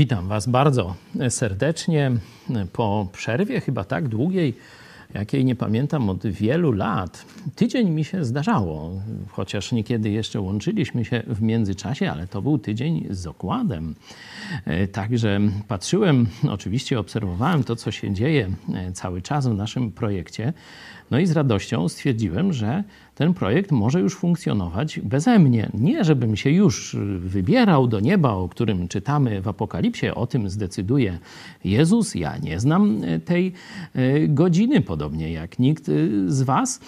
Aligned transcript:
Witam 0.00 0.28
Was 0.28 0.48
bardzo 0.48 0.94
serdecznie 1.28 2.12
po 2.72 3.08
przerwie, 3.12 3.60
chyba 3.60 3.84
tak 3.84 4.08
długiej, 4.08 4.54
jakiej 5.14 5.44
nie 5.44 5.56
pamiętam 5.56 6.10
od 6.10 6.26
wielu 6.26 6.72
lat. 6.72 7.24
Tydzień 7.56 7.90
mi 7.90 8.04
się 8.04 8.24
zdarzało, 8.24 8.90
chociaż 9.28 9.72
niekiedy 9.72 10.10
jeszcze 10.10 10.40
łączyliśmy 10.40 11.04
się 11.04 11.22
w 11.26 11.42
międzyczasie, 11.42 12.10
ale 12.10 12.26
to 12.26 12.42
był 12.42 12.58
tydzień 12.58 13.06
z 13.10 13.26
okładem. 13.26 13.94
Także 14.92 15.40
patrzyłem, 15.68 16.26
oczywiście 16.48 16.98
obserwowałem 16.98 17.64
to, 17.64 17.76
co 17.76 17.90
się 17.90 18.14
dzieje 18.14 18.50
cały 18.94 19.22
czas 19.22 19.46
w 19.48 19.54
naszym 19.54 19.92
projekcie. 19.92 20.52
No 21.10 21.18
i 21.18 21.26
z 21.26 21.32
radością 21.32 21.88
stwierdziłem, 21.88 22.52
że 22.52 22.84
ten 23.20 23.34
projekt 23.34 23.72
może 23.72 24.00
już 24.00 24.16
funkcjonować 24.16 25.00
beze 25.00 25.38
mnie. 25.38 25.70
Nie, 25.74 26.04
żebym 26.04 26.36
się 26.36 26.50
już 26.50 26.96
wybierał 27.18 27.86
do 27.86 28.00
nieba, 28.00 28.32
o 28.32 28.48
którym 28.48 28.88
czytamy 28.88 29.42
w 29.42 29.48
Apokalipsie, 29.48 30.14
o 30.14 30.26
tym 30.26 30.50
zdecyduje 30.50 31.18
Jezus. 31.64 32.14
Ja 32.14 32.38
nie 32.38 32.60
znam 32.60 33.00
tej 33.24 33.52
e, 33.94 34.28
godziny, 34.28 34.80
podobnie 34.80 35.32
jak 35.32 35.58
nikt 35.58 35.84
z 36.26 36.42
Was, 36.42 36.80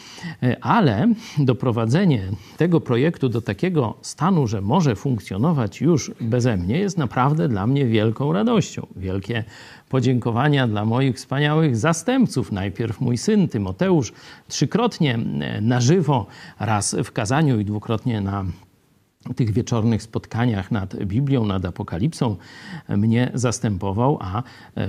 ale 0.60 1.14
doprowadzenie 1.38 2.22
tego 2.56 2.80
projektu 2.80 3.28
do 3.28 3.40
takiego 3.40 3.94
stanu, 4.02 4.46
że 4.46 4.60
może 4.60 4.96
funkcjonować 4.96 5.80
już 5.80 6.10
beze 6.20 6.56
mnie, 6.56 6.78
jest 6.78 6.98
naprawdę 6.98 7.48
dla 7.48 7.66
mnie 7.66 7.86
wielką 7.86 8.32
radością. 8.32 8.86
Wielkie 8.96 9.44
podziękowania 9.92 10.68
dla 10.68 10.84
moich 10.84 11.16
wspaniałych 11.16 11.76
zastępców. 11.76 12.52
Najpierw 12.52 13.00
mój 13.00 13.18
syn 13.18 13.48
Tymoteusz, 13.48 14.12
trzykrotnie 14.48 15.18
na 15.60 15.80
żywo, 15.80 16.26
raz 16.60 16.96
w 17.04 17.12
kazaniu 17.12 17.60
i 17.60 17.64
dwukrotnie 17.64 18.20
na 18.20 18.44
tych 19.36 19.52
wieczornych 19.52 20.02
spotkaniach 20.02 20.70
nad 20.70 21.04
Biblią, 21.04 21.44
nad 21.46 21.64
Apokalipsą 21.64 22.36
mnie 22.88 23.30
zastępował, 23.34 24.18
a 24.20 24.42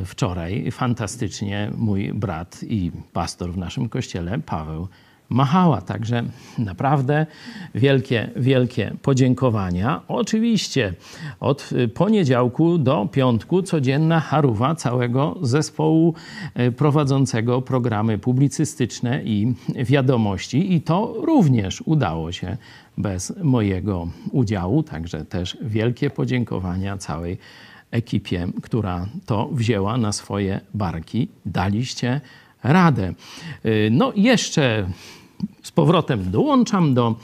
wczoraj 0.05 0.71
fantastycznie 0.71 1.71
mój 1.77 2.13
brat 2.13 2.63
i 2.63 2.91
pastor 3.13 3.51
w 3.51 3.57
naszym 3.57 3.89
kościele, 3.89 4.39
Paweł 4.39 4.87
machała. 5.29 5.81
Także 5.81 6.23
naprawdę 6.57 7.25
wielkie, 7.75 8.29
wielkie 8.35 8.95
podziękowania. 9.01 10.01
Oczywiście 10.07 10.93
od 11.39 11.69
poniedziałku 11.93 12.77
do 12.77 13.09
piątku 13.11 13.61
codzienna 13.61 14.19
haruwa 14.19 14.75
całego 14.75 15.37
zespołu 15.41 16.13
e, 16.53 16.71
prowadzącego 16.71 17.61
programy 17.61 18.17
publicystyczne 18.17 19.23
i 19.23 19.53
wiadomości 19.75 20.73
i 20.73 20.81
to 20.81 21.13
również 21.17 21.83
udało 21.85 22.31
się 22.31 22.57
bez 22.97 23.33
mojego 23.43 24.07
udziału. 24.31 24.83
Także 24.83 25.25
też 25.25 25.57
wielkie 25.61 26.09
podziękowania 26.09 26.97
całej 26.97 27.37
ekipie, 27.91 28.47
która 28.63 29.07
to 29.25 29.49
wzięła 29.51 29.97
na 29.97 30.11
swoje 30.11 30.61
barki. 30.73 31.27
Daliście 31.45 32.21
radę. 32.63 33.13
Y, 33.65 33.89
no 33.91 34.13
jeszcze 34.15 34.85
z 35.63 35.71
powrotem 35.71 36.31
dołączam 36.31 36.93
do 36.93 37.15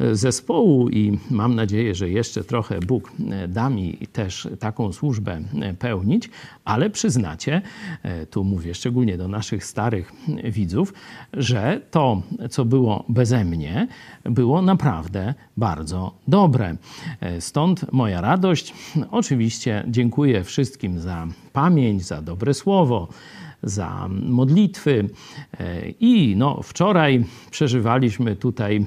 e, 0.00 0.16
zespołu 0.16 0.88
i 0.88 1.18
mam 1.30 1.54
nadzieję, 1.54 1.94
że 1.94 2.10
jeszcze 2.10 2.44
trochę 2.44 2.80
Bóg 2.80 3.12
e, 3.30 3.48
da 3.48 3.70
mi 3.70 3.98
też 4.12 4.48
taką 4.58 4.92
służbę 4.92 5.40
pełnić, 5.78 6.30
ale 6.64 6.90
przyznacie, 6.90 7.62
tu 8.30 8.44
mówię 8.44 8.74
szczególnie 8.74 9.16
do 9.16 9.28
naszych 9.28 9.64
starych 9.64 10.12
widzów, 10.44 10.94
że 11.32 11.80
to, 11.90 12.22
co 12.50 12.64
było 12.64 13.04
beze 13.08 13.44
mnie, 13.44 13.88
było 14.24 14.62
naprawdę 14.62 15.34
bardzo 15.56 16.14
dobre. 16.28 16.76
Stąd 17.40 17.92
moja 17.92 18.20
radość. 18.20 18.74
Oczywiście 19.10 19.84
dziękuję 19.88 20.44
wszystkim 20.44 21.00
za 21.00 21.26
pamięć, 21.52 22.04
za 22.04 22.22
dobre 22.22 22.54
słowo 22.54 23.08
za 23.62 24.08
modlitwy. 24.22 25.08
E, 25.60 25.90
I 25.90 26.36
no, 26.36 26.62
wczoraj 26.62 27.24
przeżywaliśmy 27.50 28.36
tutaj 28.36 28.76
e, 28.76 28.84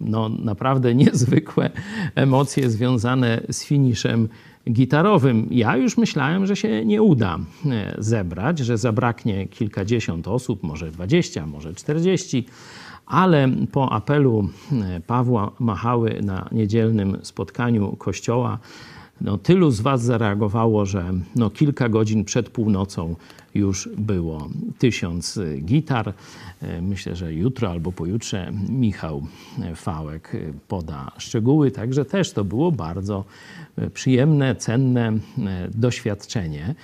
no, 0.00 0.28
naprawdę 0.28 0.94
niezwykłe 1.04 1.70
emocje 2.14 2.70
związane 2.70 3.40
z 3.50 3.64
finiszem 3.64 4.28
gitarowym. 4.70 5.48
Ja 5.50 5.76
już 5.76 5.98
myślałem, 5.98 6.46
że 6.46 6.56
się 6.56 6.84
nie 6.84 7.02
uda 7.02 7.38
e, 7.66 7.94
zebrać, 7.98 8.58
że 8.58 8.78
zabraknie 8.78 9.46
kilkadziesiąt 9.46 10.28
osób, 10.28 10.62
może 10.62 10.90
dwadzieścia, 10.90 11.46
może 11.46 11.74
czterdzieści 11.74 12.46
ale 13.06 13.48
po 13.72 13.92
apelu 13.92 14.48
Pawła 15.06 15.50
Machały 15.58 16.20
na 16.22 16.48
niedzielnym 16.52 17.18
spotkaniu 17.22 17.96
kościoła 17.96 18.58
no, 19.20 19.38
tylu 19.38 19.70
z 19.70 19.80
Was 19.80 20.02
zareagowało, 20.02 20.86
że 20.86 21.12
no, 21.36 21.50
kilka 21.50 21.88
godzin 21.88 22.24
przed 22.24 22.50
północą 22.50 23.16
już 23.56 23.88
było. 23.96 24.48
Tysiąc 24.78 25.40
gitar. 25.60 26.12
E, 26.62 26.82
myślę, 26.82 27.16
że 27.16 27.34
jutro 27.34 27.70
albo 27.70 27.92
pojutrze 27.92 28.52
Michał 28.68 29.26
Fałek 29.74 30.32
poda 30.68 31.12
szczegóły, 31.18 31.70
także 31.70 32.04
też 32.04 32.32
to 32.32 32.44
było 32.44 32.72
bardzo 32.72 33.24
przyjemne, 33.94 34.56
cenne 34.56 35.08
e, 35.08 35.18
doświadczenie, 35.74 36.74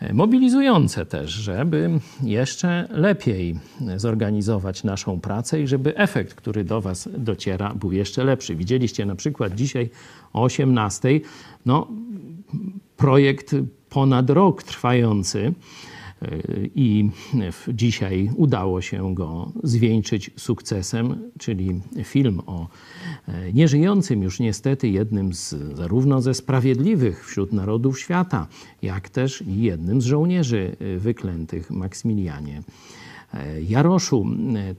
e, 0.00 0.12
mobilizujące 0.12 1.06
też, 1.06 1.30
żeby 1.30 1.90
jeszcze 2.22 2.88
lepiej 2.90 3.58
zorganizować 3.96 4.84
naszą 4.84 5.20
pracę 5.20 5.60
i 5.60 5.66
żeby 5.66 5.96
efekt, 5.96 6.34
który 6.34 6.64
do 6.64 6.80
Was 6.80 7.08
dociera, 7.18 7.74
był 7.74 7.92
jeszcze 7.92 8.24
lepszy. 8.24 8.56
Widzieliście 8.56 9.06
na 9.06 9.14
przykład 9.14 9.54
dzisiaj 9.54 9.90
o 10.32 10.42
18 10.42 11.20
no, 11.66 11.88
projekt 12.96 13.54
ponad 13.90 14.30
rok 14.30 14.62
trwający 14.62 15.52
i 16.74 17.10
dzisiaj 17.68 18.30
udało 18.36 18.80
się 18.80 19.14
go 19.14 19.52
zwieńczyć 19.62 20.30
sukcesem, 20.36 21.30
czyli 21.38 21.80
film 22.04 22.40
o 22.46 22.68
e, 23.28 23.52
nieżyjącym 23.52 24.22
już 24.22 24.40
niestety 24.40 24.88
jednym 24.88 25.32
z 25.32 25.54
zarówno 25.74 26.22
ze 26.22 26.34
sprawiedliwych 26.34 27.26
wśród 27.26 27.52
narodów 27.52 28.00
świata, 28.00 28.46
jak 28.82 29.08
też 29.08 29.44
jednym 29.46 30.00
z 30.00 30.04
żołnierzy 30.04 30.76
e, 30.80 30.98
wyklętych 30.98 31.70
Maksymilianie 31.70 32.62
e, 33.34 33.62
Jaroszu. 33.62 34.26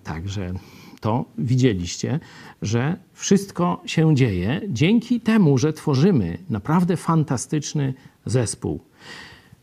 Także 0.03 0.53
to 1.01 1.25
widzieliście, 1.37 2.19
że 2.61 2.97
wszystko 3.13 3.81
się 3.85 4.15
dzieje 4.15 4.61
dzięki 4.69 5.21
temu, 5.21 5.57
że 5.57 5.73
tworzymy 5.73 6.37
naprawdę 6.49 6.97
fantastyczny 6.97 7.93
zespół. 8.25 8.88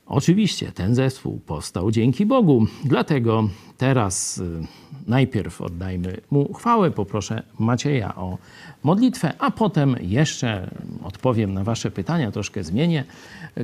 Oczywiście 0.07 0.73
ten 0.73 0.95
zespół 0.95 1.41
powstał 1.47 1.91
dzięki 1.91 2.27
Bogu, 2.27 2.67
dlatego 2.85 3.49
teraz 3.79 4.39
y, 4.39 4.67
najpierw 5.07 5.61
oddajmy 5.61 6.21
mu 6.31 6.53
chwałę, 6.53 6.91
poproszę 6.91 7.43
Macieja 7.59 8.15
o 8.15 8.39
modlitwę, 8.83 9.33
a 9.39 9.51
potem 9.51 9.97
jeszcze 10.01 10.71
odpowiem 11.03 11.55
na 11.55 11.65
Wasze 11.65 11.91
pytania, 11.91 12.31
troszkę 12.31 12.65
zmienię 12.65 13.05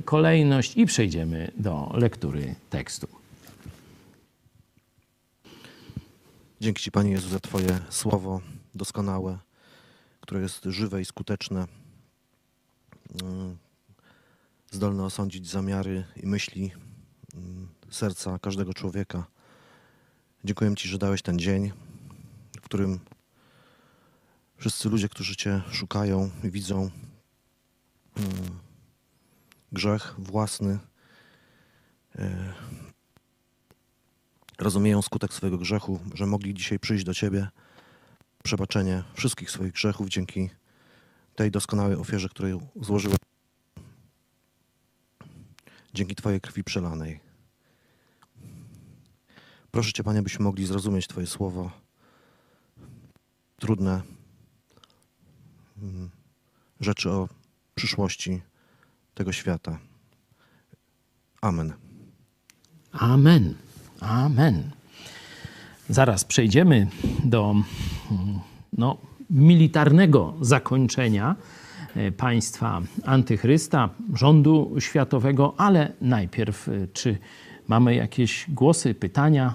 kolejność 0.05 0.77
i 0.77 0.87
przejdziemy 0.87 1.51
do 1.57 1.93
lektury 1.95 2.55
tekstu. 2.71 3.09
Dzięki 6.61 6.83
Ci, 6.83 6.91
Panie 6.91 7.11
Jezu, 7.11 7.29
za 7.29 7.41
Twoje 7.41 7.79
słowo 7.91 8.41
doskonałe, 8.75 9.39
które 10.21 10.41
jest 10.41 10.65
żywe 10.65 11.01
i 11.01 11.05
skuteczne 11.05 11.65
y, 11.65 11.67
zdolny 14.73 15.05
osądzić 15.05 15.51
zamiary 15.51 16.05
i 16.17 16.27
myśli 16.27 16.73
mm, 17.35 17.69
serca 17.91 18.39
każdego 18.39 18.75
człowieka. 18.75 19.27
Dziękuję 20.45 20.77
Ci, 20.77 20.89
że 20.89 20.99
dałeś 20.99 21.23
ten 21.23 21.39
dzień, 21.39 21.73
w 22.57 22.61
którym 22.61 23.01
wszyscy 24.57 24.89
ludzie, 24.89 25.09
którzy 25.09 25.37
Cię 25.37 25.63
szukają 25.71 26.31
i 26.45 26.51
widzą 26.51 26.91
mm, 28.17 28.31
grzech 29.73 30.15
własny, 30.19 30.79
e, 32.19 32.53
rozumieją 34.59 35.03
skutek 35.03 35.35
swojego 35.35 35.59
grzechu, 35.59 36.01
że 36.15 36.27
mogli 36.27 36.55
dzisiaj 36.55 36.79
przyjść 36.79 37.05
do 37.05 37.15
Ciebie, 37.15 37.49
przebaczenie 38.43 39.05
wszystkich 39.15 39.51
swoich 39.51 39.73
grzechów 39.73 40.09
dzięki 40.09 40.51
tej 41.35 41.51
doskonałej 41.51 41.97
ofierze, 41.97 42.29
której 42.29 42.59
złożyłeś 42.81 43.22
dzięki 45.95 46.15
Twojej 46.15 46.41
krwi 46.41 46.65
przelanej. 46.65 47.21
Proszę 49.71 49.93
Cię, 49.93 50.05
Panie, 50.05 50.23
byśmy 50.23 50.45
mogli 50.45 50.67
zrozumieć 50.67 51.07
Twoje 51.07 51.27
słowo. 51.27 51.71
Trudne 53.59 54.03
mm, 55.83 56.11
rzeczy 56.81 57.11
o 57.11 57.29
przyszłości 57.75 58.43
tego 59.15 59.33
świata. 59.33 59.79
Amen. 61.41 61.73
Amen. 62.93 63.55
Amen. 64.01 64.71
Zaraz 65.89 66.25
przejdziemy 66.25 66.89
do 67.25 67.51
mm, 67.51 68.41
no, 68.73 68.99
militarnego 69.31 70.35
zakończenia 70.41 71.37
państwa 72.17 72.83
antychrysta, 73.05 73.89
rządu 74.15 74.75
światowego, 74.79 75.55
ale 75.57 75.93
najpierw 76.01 76.69
czy 76.93 77.19
mamy 77.69 77.95
jakieś 77.95 78.47
głosy, 78.49 78.95
pytania? 78.95 79.55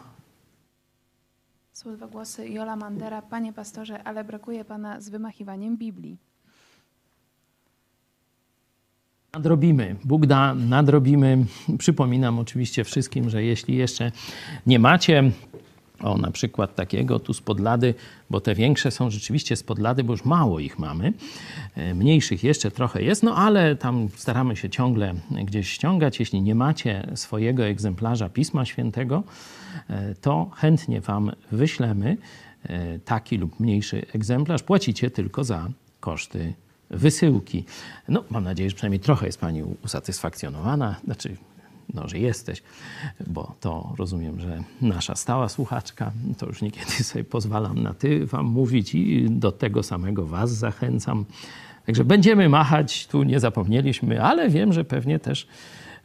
Są 1.74 1.96
dwa 1.96 2.08
głosy. 2.08 2.50
Jola 2.50 2.76
Mandera. 2.76 3.22
Panie 3.22 3.54
pastorze, 3.54 4.04
ale 4.04 4.24
brakuje 4.24 4.66
pana 4.66 5.02
z 5.02 5.10
wymachiwaniem 5.10 5.78
Biblii. 5.78 6.18
Nadrobimy. 9.34 9.96
Bóg 10.04 10.26
da, 10.26 10.56
nadrobimy. 10.56 11.46
Przypominam 11.78 12.40
oczywiście 12.40 12.84
wszystkim, 12.84 13.30
że 13.30 13.44
jeśli 13.44 13.76
jeszcze 13.76 14.12
nie 14.66 14.80
macie 14.80 15.32
o 16.04 16.18
na 16.18 16.32
przykład 16.32 16.76
takiego 16.76 17.20
tu 17.20 17.34
z 17.34 17.42
podlady, 17.42 17.94
bo 18.30 18.42
te 18.42 18.56
większe 18.56 18.92
są 18.92 19.10
rzeczywiście 19.10 19.56
z 19.56 19.64
podlady, 19.64 20.04
bo 20.04 20.14
już 20.14 20.26
mało 20.26 20.60
ich 20.60 20.80
mamy. 20.80 21.14
E, 21.76 21.94
mniejszych 21.94 22.44
jeszcze 22.44 22.72
trochę 22.72 23.04
jest, 23.04 23.24
no 23.24 23.36
ale 23.36 23.76
tam 23.76 24.10
staramy 24.16 24.56
się 24.56 24.70
ciągle 24.70 25.14
gdzieś 25.32 25.70
ściągać. 25.70 26.20
Jeśli 26.20 26.42
nie 26.42 26.56
macie 26.56 27.08
swojego 27.16 27.66
egzemplarza 27.66 28.30
Pisma 28.30 28.66
Świętego, 28.66 29.24
e, 29.90 30.16
to 30.16 30.50
chętnie 30.56 31.02
Wam 31.02 31.32
wyślemy 31.52 32.18
e, 32.64 33.00
taki 33.00 33.38
lub 33.38 33.60
mniejszy 33.60 34.06
egzemplarz. 34.14 34.64
Płacicie 34.64 35.12
tylko 35.12 35.44
za 35.44 35.68
koszty 36.00 36.54
wysyłki. 36.90 37.66
No, 38.08 38.24
mam 38.30 38.44
nadzieję, 38.44 38.70
że 38.70 38.76
przynajmniej 38.76 39.00
trochę 39.00 39.26
jest 39.26 39.40
Pani 39.40 39.64
usatysfakcjonowana. 39.64 40.96
Znaczy, 41.04 41.38
no, 41.94 42.08
że 42.08 42.20
jesteś, 42.20 42.64
bo 43.28 43.56
to 43.60 43.94
rozumiem, 43.98 44.40
że 44.40 44.64
nasza 44.82 45.16
stała 45.16 45.50
słuchaczka, 45.50 46.12
to 46.38 46.46
już 46.46 46.62
niekiedy 46.62 46.92
sobie 47.04 47.24
pozwalam 47.24 47.84
na 47.84 47.94
ty 47.94 48.26
wam 48.26 48.46
mówić 48.46 48.96
i 48.96 49.30
do 49.30 49.52
tego 49.52 49.84
samego 49.84 50.26
was 50.26 50.52
zachęcam. 50.52 51.26
Także 51.86 52.04
będziemy 52.04 52.50
machać, 52.50 53.08
tu 53.08 53.24
nie 53.24 53.40
zapomnieliśmy, 53.40 54.24
ale 54.24 54.50
wiem, 54.50 54.74
że 54.74 54.84
pewnie 54.84 55.20
też 55.20 55.48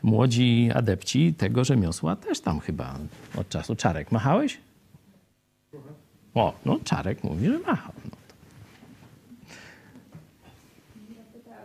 młodzi 0.02 0.70
adepci 0.74 1.34
tego 1.34 1.64
rzemiosła 1.64 2.16
też 2.16 2.40
tam 2.40 2.60
chyba 2.60 2.98
od 3.38 3.48
czasu. 3.48 3.76
Czarek, 3.76 4.12
machałeś? 4.12 4.60
O, 6.34 6.54
no 6.64 6.78
Czarek 6.84 7.24
mówi, 7.24 7.46
że 7.46 7.58
machał. 7.58 7.92
No. 8.04 8.22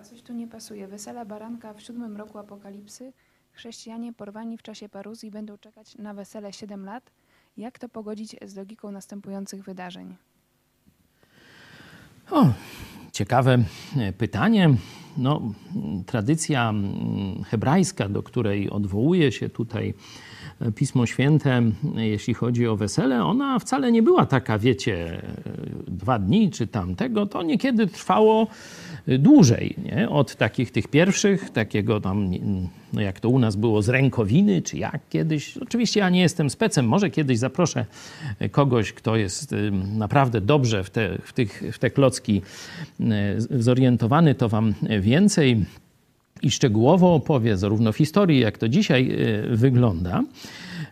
Coś 0.03 0.21
tu 0.21 0.33
nie 0.33 0.47
pasuje. 0.47 0.87
Wesela 0.87 1.25
baranka 1.25 1.73
w 1.73 1.81
siódmym 1.81 2.17
roku 2.17 2.37
apokalipsy 2.37 3.13
Chrześcijanie 3.57 4.13
porwani 4.13 4.57
w 4.57 4.61
czasie 4.61 4.89
paruzji 4.89 5.31
będą 5.31 5.57
czekać 5.57 5.95
na 5.95 6.13
wesele 6.13 6.53
7 6.53 6.85
lat. 6.85 7.11
Jak 7.57 7.79
to 7.79 7.89
pogodzić 7.89 8.35
z 8.45 8.55
logiką 8.55 8.91
następujących 8.91 9.63
wydarzeń? 9.63 10.15
O, 12.31 12.45
ciekawe 13.11 13.63
e, 13.97 14.13
pytanie. 14.13 14.69
No, 15.17 15.41
tradycja 16.05 16.73
hebrajska, 17.45 18.09
do 18.09 18.23
której 18.23 18.69
odwołuje 18.69 19.31
się 19.31 19.49
tutaj 19.49 19.93
Pismo 20.75 21.05
Święte, 21.05 21.61
jeśli 21.95 22.33
chodzi 22.33 22.67
o 22.67 22.75
wesele, 22.75 23.23
ona 23.23 23.59
wcale 23.59 23.91
nie 23.91 24.03
była 24.03 24.25
taka, 24.25 24.59
wiecie, 24.59 25.21
dwa 25.87 26.19
dni 26.19 26.51
czy 26.51 26.67
tamtego. 26.67 27.25
To 27.25 27.43
niekiedy 27.43 27.87
trwało 27.87 28.47
dłużej, 29.07 29.75
nie? 29.85 30.09
od 30.09 30.35
takich 30.35 30.71
tych 30.71 30.87
pierwszych, 30.87 31.49
takiego 31.49 32.01
tam, 32.01 32.31
no 32.93 33.01
jak 33.01 33.19
to 33.19 33.29
u 33.29 33.39
nas 33.39 33.55
było, 33.55 33.81
z 33.81 33.89
rękowiny, 33.89 34.61
czy 34.61 34.77
jak 34.77 35.09
kiedyś. 35.09 35.57
Oczywiście 35.57 35.99
ja 35.99 36.09
nie 36.09 36.21
jestem 36.21 36.49
specem, 36.49 36.87
może 36.87 37.09
kiedyś 37.09 37.37
zaproszę 37.37 37.85
kogoś, 38.51 38.93
kto 38.93 39.15
jest 39.15 39.55
naprawdę 39.97 40.41
dobrze 40.41 40.83
w 40.83 40.89
te, 40.89 41.17
w 41.23 41.33
tych, 41.33 41.63
w 41.71 41.79
te 41.79 41.89
klocki 41.89 42.41
zorientowany, 43.49 44.35
to 44.35 44.49
wam 44.49 44.73
więcej 45.01 45.65
i 46.41 46.51
szczegółowo 46.51 47.13
opowie, 47.13 47.57
zarówno 47.57 47.91
w 47.91 47.97
historii, 47.97 48.39
jak 48.39 48.57
to 48.57 48.69
dzisiaj 48.69 49.11
e, 49.11 49.55
wygląda. 49.55 50.23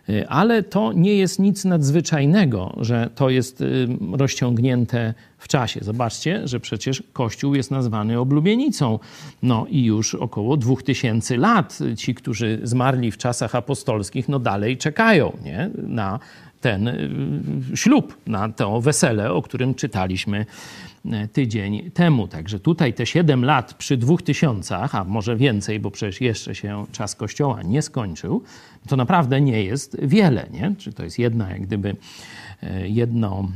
Y, 0.08 0.28
ale 0.28 0.62
to 0.62 0.92
nie 0.92 1.14
jest 1.14 1.38
nic 1.38 1.64
nadzwyczajnego, 1.64 2.76
że 2.80 3.10
to 3.14 3.30
jest 3.30 3.60
y, 3.60 3.88
rozciągnięte 4.12 5.14
w 5.38 5.48
czasie. 5.48 5.80
Zobaczcie, 5.82 6.48
że 6.48 6.60
przecież 6.60 7.02
Kościół 7.12 7.54
jest 7.54 7.70
nazwany 7.70 8.18
oblubienicą. 8.18 8.98
No 9.42 9.66
i 9.70 9.84
już 9.84 10.14
około 10.14 10.56
2000 10.56 11.36
lat 11.36 11.78
ci, 11.96 12.14
którzy 12.14 12.60
zmarli 12.62 13.10
w 13.10 13.16
czasach 13.16 13.54
apostolskich, 13.54 14.28
no 14.28 14.38
dalej 14.38 14.76
czekają 14.76 15.36
nie? 15.44 15.70
na 15.76 16.18
ten 16.60 16.88
y, 16.88 17.10
ślub, 17.74 18.16
na 18.26 18.48
to 18.48 18.80
wesele, 18.80 19.32
o 19.32 19.42
którym 19.42 19.74
czytaliśmy 19.74 20.46
tydzień 21.32 21.90
temu. 21.90 22.28
Także 22.28 22.60
tutaj 22.60 22.94
te 22.94 23.06
7 23.06 23.44
lat 23.44 23.74
przy 23.74 23.96
dwóch 23.96 24.22
tysiącach, 24.22 24.94
a 24.94 25.04
może 25.04 25.36
więcej, 25.36 25.80
bo 25.80 25.90
przecież 25.90 26.20
jeszcze 26.20 26.54
się 26.54 26.86
czas 26.92 27.14
Kościoła 27.14 27.62
nie 27.62 27.82
skończył, 27.82 28.42
to 28.88 28.96
naprawdę 28.96 29.40
nie 29.40 29.64
jest 29.64 29.96
wiele. 30.02 30.46
Nie? 30.50 30.74
Czy 30.78 30.92
to 30.92 31.04
jest 31.04 31.18
jedna 31.18 31.50
jak 31.50 31.62
gdyby 31.62 31.96
E, 31.96 32.45
jedno, 32.84 33.48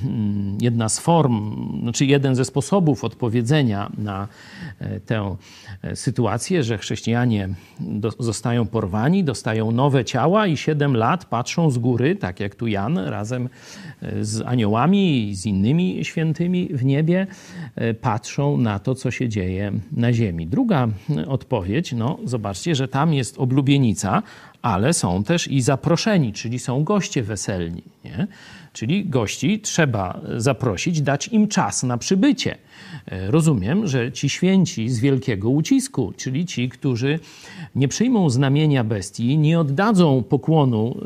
jedna 0.60 0.88
z 0.88 0.98
form, 0.98 1.54
znaczy 1.82 2.06
jeden 2.06 2.34
ze 2.34 2.44
sposobów 2.44 3.04
odpowiedzenia 3.04 3.92
na 3.98 4.28
e, 4.78 5.00
tę 5.00 5.36
e, 5.82 5.96
sytuację, 5.96 6.62
że 6.62 6.78
chrześcijanie 6.78 7.48
do, 7.80 8.10
zostają 8.18 8.66
porwani, 8.66 9.24
dostają 9.24 9.70
nowe 9.70 10.04
ciała 10.04 10.46
i 10.46 10.56
siedem 10.56 10.96
lat 10.96 11.24
patrzą 11.24 11.70
z 11.70 11.78
góry, 11.78 12.16
tak 12.16 12.40
jak 12.40 12.54
tu 12.54 12.66
Jan, 12.66 12.98
razem 12.98 13.48
z 14.20 14.40
aniołami 14.40 15.28
i 15.28 15.34
z 15.34 15.46
innymi 15.46 16.04
świętymi 16.04 16.68
w 16.72 16.84
niebie, 16.84 17.26
patrzą 18.00 18.56
na 18.56 18.78
to, 18.78 18.94
co 18.94 19.10
się 19.10 19.28
dzieje 19.28 19.72
na 19.92 20.12
ziemi. 20.12 20.46
Druga 20.46 20.88
odpowiedź, 21.26 21.92
no 21.92 22.18
zobaczcie, 22.24 22.74
że 22.74 22.88
tam 22.88 23.14
jest 23.14 23.38
oblubienica, 23.38 24.22
ale 24.64 24.92
są 24.92 25.24
też 25.24 25.48
i 25.48 25.62
zaproszeni, 25.62 26.32
czyli 26.32 26.58
są 26.58 26.84
goście 26.84 27.22
weselni. 27.22 27.82
Nie? 28.04 28.26
Czyli 28.74 29.04
gości 29.04 29.60
trzeba 29.60 30.20
zaprosić, 30.36 31.00
dać 31.02 31.28
im 31.28 31.48
czas 31.48 31.82
na 31.82 31.98
przybycie. 31.98 32.56
E, 33.06 33.30
rozumiem, 33.30 33.86
że 33.86 34.12
ci 34.12 34.28
święci 34.28 34.88
z 34.88 35.00
wielkiego 35.00 35.50
ucisku, 35.50 36.12
czyli 36.16 36.46
ci, 36.46 36.68
którzy 36.68 37.18
nie 37.74 37.88
przyjmą 37.88 38.30
znamienia 38.30 38.84
bestii, 38.84 39.38
nie 39.38 39.60
oddadzą 39.60 40.22
pokłonu 40.22 40.96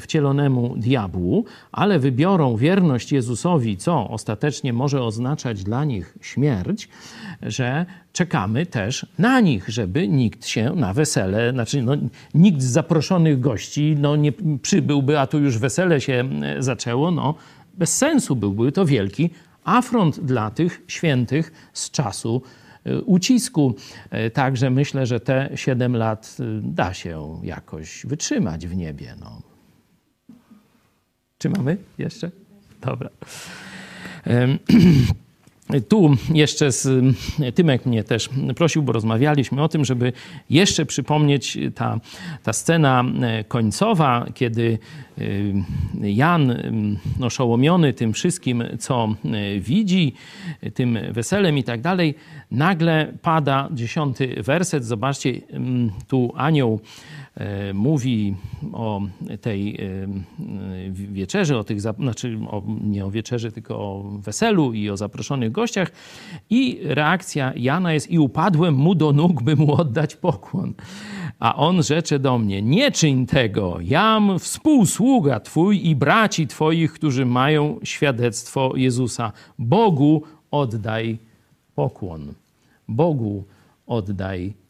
wcielonemu 0.00 0.74
diabłu, 0.76 1.44
ale 1.72 1.98
wybiorą 1.98 2.56
wierność 2.56 3.12
Jezusowi, 3.12 3.76
co 3.76 4.08
ostatecznie 4.08 4.72
może 4.72 5.02
oznaczać 5.02 5.64
dla 5.64 5.84
nich 5.84 6.18
śmierć, 6.20 6.88
że 7.42 7.86
czekamy 8.12 8.66
też 8.66 9.06
na 9.18 9.40
nich, 9.40 9.68
żeby 9.68 10.08
nikt 10.08 10.46
się 10.46 10.72
na 10.76 10.94
wesele, 10.94 11.52
znaczy 11.52 11.82
no, 11.82 11.92
nikt 12.34 12.62
z 12.62 12.70
zaproszonych 12.70 13.40
gości 13.40 13.96
no, 13.98 14.16
nie 14.16 14.32
przybyłby, 14.62 15.18
a 15.18 15.26
tu 15.26 15.38
już 15.38 15.58
wesele 15.58 16.00
się 16.00 16.24
zaczęło, 16.58 16.99
no 17.10 17.34
bez 17.74 17.96
sensu 17.96 18.36
byłby 18.36 18.72
to 18.72 18.86
wielki 18.86 19.30
afront 19.64 20.20
dla 20.20 20.50
tych 20.50 20.82
świętych 20.86 21.52
z 21.72 21.90
czasu 21.90 22.42
y, 22.86 23.02
ucisku. 23.02 23.74
Y, 24.26 24.30
także 24.30 24.70
myślę, 24.70 25.06
że 25.06 25.20
te 25.20 25.50
7 25.54 25.96
lat 25.96 26.36
y, 26.40 26.60
da 26.62 26.94
się 26.94 27.40
jakoś 27.42 28.06
wytrzymać 28.06 28.66
w 28.66 28.76
niebie. 28.76 29.14
No. 29.20 29.42
Czy 31.38 31.50
mamy 31.50 31.76
jeszcze? 31.98 32.30
Dobra. 32.80 33.10
Tu 35.88 36.16
jeszcze 36.34 36.72
z, 36.72 36.88
Tymek 37.54 37.86
mnie 37.86 38.04
też 38.04 38.28
prosił, 38.56 38.82
bo 38.82 38.92
rozmawialiśmy 38.92 39.62
o 39.62 39.68
tym, 39.68 39.84
żeby 39.84 40.12
jeszcze 40.50 40.86
przypomnieć 40.86 41.58
ta, 41.74 42.00
ta 42.42 42.52
scena 42.52 43.04
e, 43.22 43.44
końcowa, 43.44 44.26
kiedy 44.34 44.78
e, 45.18 46.10
Jan, 46.10 46.56
oszołomiony 47.20 47.92
tym 47.92 48.12
wszystkim, 48.12 48.64
co 48.78 49.08
e, 49.24 49.60
widzi, 49.60 50.14
tym 50.74 50.98
weselem 51.12 51.58
i 51.58 51.64
tak 51.64 51.80
dalej, 51.80 52.14
nagle 52.50 53.12
pada 53.22 53.68
dziesiąty 53.72 54.42
werset. 54.42 54.84
Zobaczcie, 54.84 55.32
tu 56.08 56.32
anioł 56.36 56.80
mówi 57.74 58.34
o 58.72 59.02
tej 59.40 59.74
e, 59.74 60.08
wieczerzy, 60.90 61.56
o 61.56 61.64
tych, 61.64 61.80
znaczy 61.80 62.38
o, 62.50 62.62
nie 62.84 63.06
o 63.06 63.10
wieczerzy, 63.10 63.52
tylko 63.52 63.78
o 63.78 64.18
weselu 64.18 64.72
i 64.72 64.90
o 64.90 64.96
zaproszonych 64.96 65.52
gościach. 65.52 65.92
I 66.50 66.80
reakcja 66.84 67.52
Jana 67.56 67.92
jest: 67.92 68.10
I 68.10 68.18
upadłem 68.18 68.74
mu 68.74 68.94
do 68.94 69.12
nóg, 69.12 69.42
by 69.42 69.56
mu 69.56 69.74
oddać 69.74 70.16
pokłon. 70.16 70.74
A 71.38 71.56
on 71.56 71.82
rzecze 71.82 72.18
do 72.18 72.38
mnie: 72.38 72.62
Nie 72.62 72.90
czyń 72.90 73.26
tego, 73.26 73.78
jam 73.80 74.38
współsługa 74.38 75.40
Twój 75.40 75.86
i 75.86 75.96
braci 75.96 76.46
Twoich, 76.46 76.92
którzy 76.92 77.26
mają 77.26 77.80
świadectwo 77.82 78.76
Jezusa. 78.76 79.32
Bogu 79.58 80.22
oddaj 80.50 81.18
pokłon. 81.74 82.34
Bogu 82.88 83.44
oddaj 83.86 84.40
pokłon. 84.40 84.69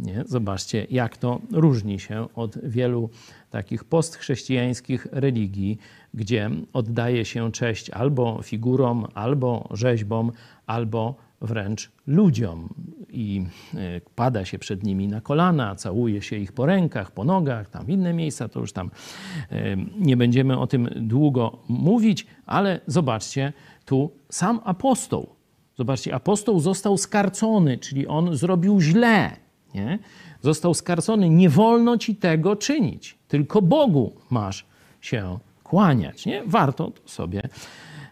Nie? 0.00 0.24
Zobaczcie, 0.26 0.86
jak 0.90 1.16
to 1.16 1.40
różni 1.52 2.00
się 2.00 2.28
od 2.34 2.58
wielu 2.64 3.10
takich 3.50 3.84
postchrześcijańskich 3.84 5.06
religii, 5.12 5.78
gdzie 6.14 6.50
oddaje 6.72 7.24
się 7.24 7.52
cześć 7.52 7.90
albo 7.90 8.42
figurom, 8.42 9.06
albo 9.14 9.68
rzeźbom, 9.70 10.32
albo 10.66 11.14
wręcz 11.40 11.90
ludziom 12.06 12.68
i 13.12 13.44
e, 13.74 14.00
pada 14.14 14.44
się 14.44 14.58
przed 14.58 14.82
nimi 14.84 15.08
na 15.08 15.20
kolana, 15.20 15.74
całuje 15.74 16.22
się 16.22 16.36
ich 16.36 16.52
po 16.52 16.66
rękach, 16.66 17.10
po 17.10 17.24
nogach, 17.24 17.68
tam 17.68 17.88
inne 17.88 18.12
miejsca, 18.12 18.48
to 18.48 18.60
już 18.60 18.72
tam 18.72 18.90
e, 19.50 19.76
nie 19.98 20.16
będziemy 20.16 20.58
o 20.58 20.66
tym 20.66 20.88
długo 20.96 21.58
mówić, 21.68 22.26
ale 22.46 22.80
zobaczcie, 22.86 23.52
tu 23.84 24.10
sam 24.30 24.60
apostoł, 24.64 25.39
zobaczcie, 25.80 26.14
apostoł 26.14 26.60
został 26.60 26.98
skarcony, 26.98 27.78
czyli 27.78 28.06
on 28.06 28.36
zrobił 28.36 28.80
źle, 28.80 29.36
nie? 29.74 29.98
Został 30.42 30.74
skarcony, 30.74 31.30
nie 31.30 31.48
wolno 31.48 31.98
ci 31.98 32.16
tego 32.16 32.56
czynić, 32.56 33.18
tylko 33.28 33.62
Bogu 33.62 34.12
masz 34.30 34.66
się 35.00 35.38
kłaniać, 35.64 36.26
nie? 36.26 36.42
Warto 36.46 36.90
to 36.90 37.08
sobie 37.08 37.48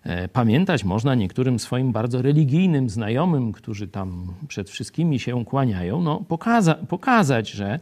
E, 0.08 0.28
pamiętać 0.28 0.84
można 0.84 1.14
niektórym 1.14 1.58
swoim 1.58 1.92
bardzo 1.92 2.22
religijnym 2.22 2.90
znajomym, 2.90 3.52
którzy 3.52 3.88
tam 3.88 4.34
przed 4.48 4.70
wszystkimi 4.70 5.18
się 5.18 5.44
kłaniają, 5.44 6.02
no, 6.02 6.20
pokaza 6.28 6.74
pokazać, 6.74 7.50
że 7.50 7.78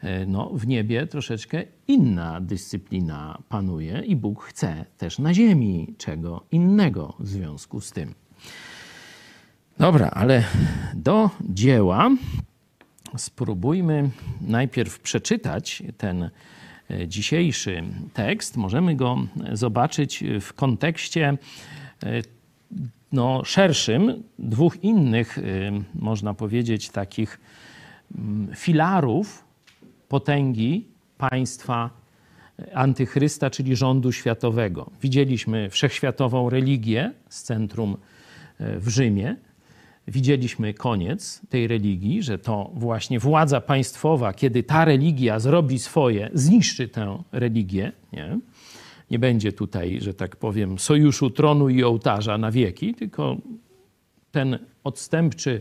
e, 0.00 0.26
no, 0.26 0.50
w 0.54 0.66
niebie 0.66 1.06
troszeczkę 1.06 1.62
inna 1.88 2.40
dyscyplina 2.40 3.38
panuje 3.48 4.02
i 4.06 4.16
Bóg 4.16 4.42
chce 4.42 4.84
też 4.98 5.18
na 5.18 5.34
ziemi 5.34 5.94
czego 5.98 6.44
innego 6.52 7.14
w 7.18 7.28
związku 7.28 7.80
z 7.80 7.92
tym. 7.92 8.14
Dobra, 9.78 10.10
ale 10.10 10.44
do 10.94 11.30
dzieła. 11.40 12.10
Spróbujmy 13.16 14.10
najpierw 14.40 15.00
przeczytać 15.00 15.82
ten 15.98 16.30
E, 16.90 17.08
dzisiejszy 17.08 17.82
tekst, 18.14 18.56
możemy 18.56 18.96
go 18.96 19.18
zobaczyć 19.52 20.24
w 20.40 20.52
kontekście 20.52 21.38
e, 22.02 22.22
no, 23.12 23.44
szerszym. 23.44 24.22
Dwóch 24.38 24.84
innych, 24.84 25.38
e, 25.38 25.42
można 25.94 26.34
powiedzieć, 26.34 26.90
takich 26.90 27.40
mm, 28.18 28.48
filarów 28.54 29.44
potęgi 30.08 30.86
państwa 31.18 31.90
antychrysta, 32.74 33.50
czyli 33.50 33.76
rządu 33.76 34.12
światowego. 34.12 34.90
Widzieliśmy 35.02 35.70
wszechświatową 35.70 36.50
religię 36.50 37.12
z 37.28 37.42
centrum 37.42 37.96
w 38.60 38.88
Rzymie, 38.88 39.36
widzieliśmy 40.08 40.74
koniec 40.74 41.40
tej 41.48 41.66
religii, 41.66 42.22
że 42.22 42.38
to 42.38 42.70
właśnie 42.74 43.18
władza 43.18 43.60
państwowa, 43.60 44.32
kiedy 44.32 44.62
ta 44.62 44.84
religia 44.84 45.38
zrobi 45.38 45.78
swoje, 45.78 46.30
zniszczy 46.34 46.88
tę 46.88 47.22
religię. 47.32 47.92
Nie, 48.12 48.38
nie 49.10 49.18
będzie 49.18 49.52
tutaj, 49.52 50.00
że 50.00 50.14
tak 50.14 50.36
powiem, 50.36 50.78
sojuszu 50.78 51.30
tronu 51.30 51.68
i 51.68 51.84
ołtarza 51.84 52.38
na 52.38 52.50
wieki, 52.50 52.94
tylko 52.94 53.36
ten 54.30 54.58
odstępczy, 54.84 55.60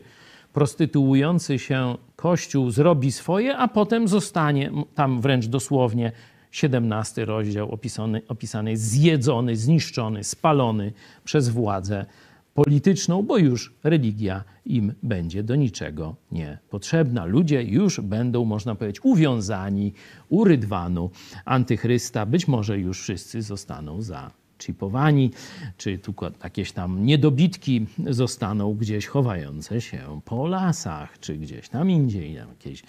prostytuujący 0.53 1.59
się 1.59 1.95
kościół 2.15 2.71
zrobi 2.71 3.11
swoje, 3.11 3.57
a 3.57 3.67
potem 3.67 4.07
zostanie 4.07 4.71
tam 4.95 5.21
wręcz 5.21 5.45
dosłownie 5.45 6.11
17 6.51 7.25
rozdział 7.25 7.71
opisany, 7.71 8.21
opisany 8.27 8.77
zjedzony, 8.77 9.55
zniszczony, 9.55 10.23
spalony 10.23 10.93
przez 11.23 11.49
władzę 11.49 12.05
polityczną, 12.53 13.23
bo 13.23 13.37
już 13.37 13.73
religia 13.83 14.43
im 14.65 14.93
będzie 15.03 15.43
do 15.43 15.55
niczego 15.55 16.15
niepotrzebna. 16.31 17.25
Ludzie 17.25 17.63
już 17.63 17.99
będą, 18.01 18.45
można 18.45 18.75
powiedzieć, 18.75 19.03
uwiązani 19.03 19.93
u 20.29 20.43
rydwanu 20.43 21.09
antychrysta. 21.45 22.25
Być 22.25 22.47
może 22.47 22.79
już 22.79 23.01
wszyscy 23.01 23.41
zostaną 23.41 24.01
zaczipowani, 24.01 25.31
czy 25.77 25.97
tylko 25.97 26.31
jakieś 26.43 26.71
tam 26.71 27.05
niedobitki 27.05 27.85
zostaną 28.09 28.73
gdzieś 28.73 29.05
chowające 29.05 29.81
się 29.81 30.21
po 30.25 30.47
lasach, 30.47 31.19
czy 31.19 31.37
gdzieś 31.37 31.69
tam 31.69 31.89
indziej. 31.91 32.33
Jakieś... 32.33 32.83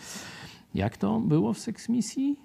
Jak 0.74 0.96
to 0.96 1.20
było 1.20 1.52
w 1.52 1.58
seksmisji? 1.58 2.36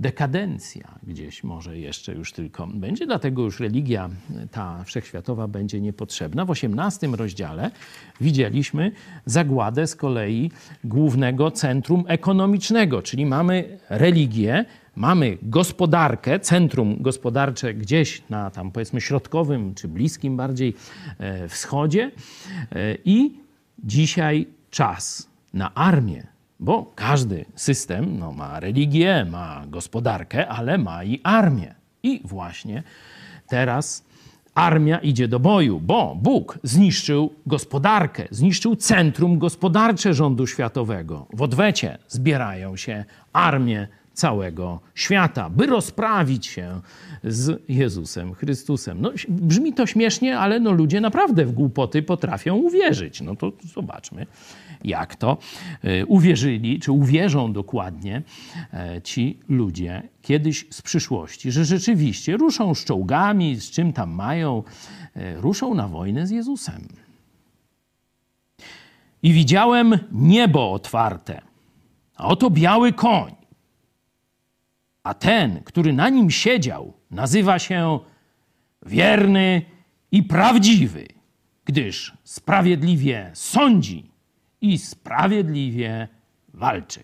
Dekadencja 0.00 0.94
gdzieś 1.02 1.44
może 1.44 1.78
jeszcze 1.78 2.14
już 2.14 2.32
tylko 2.32 2.66
będzie, 2.66 3.06
dlatego 3.06 3.42
już 3.42 3.60
religia 3.60 4.10
ta 4.50 4.84
wszechświatowa 4.84 5.48
będzie 5.48 5.80
niepotrzebna. 5.80 6.44
W 6.44 6.50
XVIII 6.50 7.16
rozdziale 7.16 7.70
widzieliśmy 8.20 8.92
zagładę 9.26 9.86
z 9.86 9.96
kolei 9.96 10.50
głównego 10.84 11.50
centrum 11.50 12.04
ekonomicznego, 12.08 13.02
czyli 13.02 13.26
mamy 13.26 13.78
religię, 13.88 14.64
mamy 14.96 15.38
gospodarkę, 15.42 16.40
centrum 16.40 17.02
gospodarcze 17.02 17.74
gdzieś 17.74 18.22
na 18.30 18.50
tam 18.50 18.70
powiedzmy 18.70 19.00
środkowym 19.00 19.74
czy 19.74 19.88
bliskim 19.88 20.36
bardziej 20.36 20.74
e, 21.18 21.48
wschodzie 21.48 22.10
e, 22.72 22.94
i 23.04 23.32
dzisiaj 23.78 24.46
czas 24.70 25.28
na 25.54 25.74
armię 25.74 26.29
bo 26.60 26.92
każdy 26.94 27.44
system 27.54 28.18
no, 28.18 28.32
ma 28.32 28.60
religię, 28.60 29.26
ma 29.30 29.64
gospodarkę, 29.66 30.48
ale 30.48 30.78
ma 30.78 31.04
i 31.04 31.20
armię. 31.22 31.74
I 32.02 32.20
właśnie 32.24 32.82
teraz 33.48 34.04
armia 34.54 34.98
idzie 34.98 35.28
do 35.28 35.40
boju, 35.40 35.80
bo 35.80 36.14
Bóg 36.14 36.58
zniszczył 36.62 37.32
gospodarkę, 37.46 38.28
zniszczył 38.30 38.76
centrum 38.76 39.38
gospodarcze 39.38 40.14
rządu 40.14 40.46
światowego. 40.46 41.26
W 41.32 41.42
odwecie 41.42 41.98
zbierają 42.08 42.76
się 42.76 43.04
armie 43.32 43.88
całego 44.12 44.80
świata, 44.94 45.50
by 45.50 45.66
rozprawić 45.66 46.46
się 46.46 46.80
z 47.24 47.62
Jezusem 47.68 48.34
Chrystusem. 48.34 49.00
No, 49.00 49.12
brzmi 49.28 49.72
to 49.72 49.86
śmiesznie, 49.86 50.38
ale 50.38 50.60
no, 50.60 50.72
ludzie 50.72 51.00
naprawdę 51.00 51.44
w 51.44 51.52
głupoty 51.52 52.02
potrafią 52.02 52.56
uwierzyć. 52.56 53.20
No 53.20 53.36
to 53.36 53.52
zobaczmy, 53.74 54.26
jak 54.84 55.16
to 55.16 55.38
e, 55.82 56.06
uwierzyli, 56.06 56.80
czy 56.80 56.92
uwierzą 56.92 57.52
dokładnie 57.52 58.22
e, 58.72 59.02
ci 59.02 59.38
ludzie 59.48 60.02
kiedyś 60.22 60.66
z 60.70 60.82
przyszłości, 60.82 61.52
że 61.52 61.64
rzeczywiście 61.64 62.36
ruszą 62.36 62.74
z 62.74 62.84
czołgami, 62.84 63.56
z 63.56 63.70
czym 63.70 63.92
tam 63.92 64.10
mają, 64.10 64.62
e, 65.14 65.34
ruszą 65.40 65.74
na 65.74 65.88
wojnę 65.88 66.26
z 66.26 66.30
Jezusem. 66.30 66.88
I 69.22 69.32
widziałem 69.32 69.98
niebo 70.12 70.72
otwarte, 70.72 71.42
a 72.16 72.26
oto 72.26 72.50
biały 72.50 72.92
koń. 72.92 73.34
A 75.02 75.14
ten, 75.14 75.60
który 75.64 75.92
na 75.92 76.08
nim 76.08 76.30
siedział, 76.30 76.92
nazywa 77.10 77.58
się 77.58 77.98
wierny 78.86 79.62
i 80.12 80.22
prawdziwy, 80.22 81.06
gdyż 81.64 82.16
sprawiedliwie 82.24 83.30
sądzi 83.34 84.09
i 84.60 84.78
sprawiedliwie 84.78 86.08
walczy. 86.48 87.02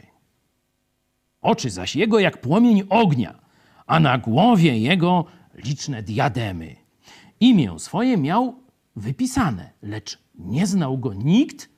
Oczy 1.41 1.71
zaś 1.71 1.97
jego 1.97 2.19
jak 2.19 2.41
płomień 2.41 2.83
ognia, 2.89 3.41
a 3.87 4.01
na 4.01 4.19
głowie 4.19 4.79
jego 4.79 5.25
liczne 5.55 6.03
diademy. 6.03 6.77
Imię 7.41 7.79
swoje 7.79 8.17
miał 8.17 8.55
wypisane, 8.97 9.73
lecz 9.83 10.19
nie 10.35 10.67
znał 10.67 10.99
go 10.99 11.15
nikt, 11.15 11.69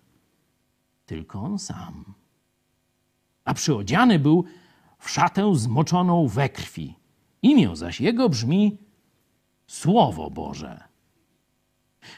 tylko 1.07 1.41
on 1.41 1.59
sam. 1.59 2.15
A 3.45 3.55
przyodziany 3.55 4.19
był 4.19 4.45
w 4.99 5.11
szatę 5.11 5.55
zmoczoną 5.55 6.29
we 6.29 6.49
krwi. 6.49 6.95
Imię 7.43 7.77
zaś 7.77 8.01
jego 8.01 8.29
brzmi 8.29 8.79
Słowo 9.67 10.31
Boże. 10.31 10.88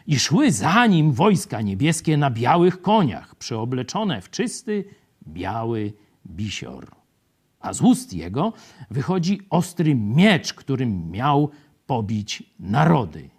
I 0.06 0.18
szły 0.18 0.52
za 0.52 0.86
nim 0.86 1.12
wojska 1.12 1.60
niebieskie 1.60 2.16
na 2.16 2.30
białych 2.30 2.82
koniach, 2.82 3.34
przeobleczone 3.34 4.20
w 4.20 4.30
czysty, 4.30 4.84
biały 5.28 5.92
bisior. 6.26 6.90
A 7.60 7.72
z 7.72 7.80
ust 7.80 8.12
jego 8.12 8.52
wychodzi 8.90 9.40
ostry 9.50 9.94
miecz, 9.94 10.54
którym 10.54 11.10
miał 11.10 11.50
pobić 11.86 12.42
narody. 12.60 13.30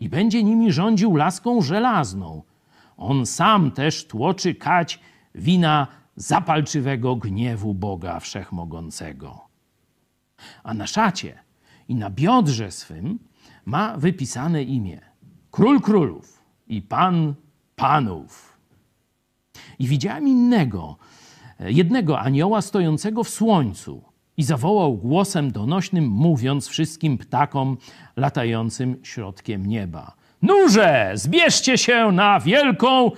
I 0.00 0.08
będzie 0.08 0.42
nimi 0.42 0.72
rządził 0.72 1.16
laską 1.16 1.62
żelazną. 1.62 2.42
On 2.96 3.26
sam 3.26 3.70
też 3.70 4.06
tłoczy 4.06 4.54
kać 4.54 5.00
wina 5.34 5.86
zapalczywego 6.16 7.16
gniewu 7.16 7.74
Boga 7.74 8.20
Wszechmogącego. 8.20 9.40
A 10.62 10.74
na 10.74 10.86
szacie 10.86 11.38
i 11.88 11.94
na 11.94 12.10
biodrze 12.10 12.70
swym 12.70 13.18
ma 13.64 13.96
wypisane 13.96 14.62
imię– 14.62 15.00
król 15.54 15.80
królów 15.80 16.42
i 16.68 16.82
pan 16.82 17.34
panów. 17.76 18.58
I 19.78 19.86
widziałem 19.86 20.28
innego, 20.28 20.96
jednego 21.60 22.20
anioła 22.20 22.62
stojącego 22.62 23.24
w 23.24 23.28
słońcu 23.28 24.02
i 24.36 24.42
zawołał 24.42 24.96
głosem 24.96 25.52
donośnym, 25.52 26.08
mówiąc 26.08 26.68
wszystkim 26.68 27.18
ptakom 27.18 27.76
latającym 28.16 28.96
środkiem 29.02 29.66
nieba. 29.66 30.14
Nurze, 30.42 31.12
zbierzcie 31.14 31.78
się 31.78 32.12
na 32.12 32.40
wielką 32.40 33.10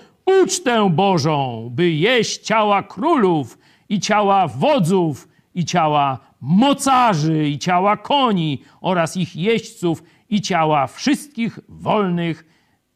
ucztę 0.42 0.90
Bożą, 0.90 1.70
by 1.74 1.90
jeść 1.90 2.42
ciała 2.42 2.82
królów 2.82 3.58
i 3.88 4.00
ciała 4.00 4.48
wodzów 4.48 5.28
i 5.54 5.64
ciała 5.64 6.18
mocarzy 6.40 7.48
i 7.48 7.58
ciała 7.58 7.96
koni 7.96 8.62
oraz 8.80 9.16
ich 9.16 9.36
jeźdźców 9.36 10.02
i 10.30 10.40
ciała 10.40 10.86
wszystkich 10.86 11.58
wolnych 11.68 12.44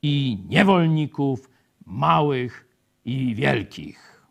i 0.03 0.39
niewolników, 0.49 1.51
małych 1.87 2.69
i 3.05 3.35
wielkich. 3.35 4.23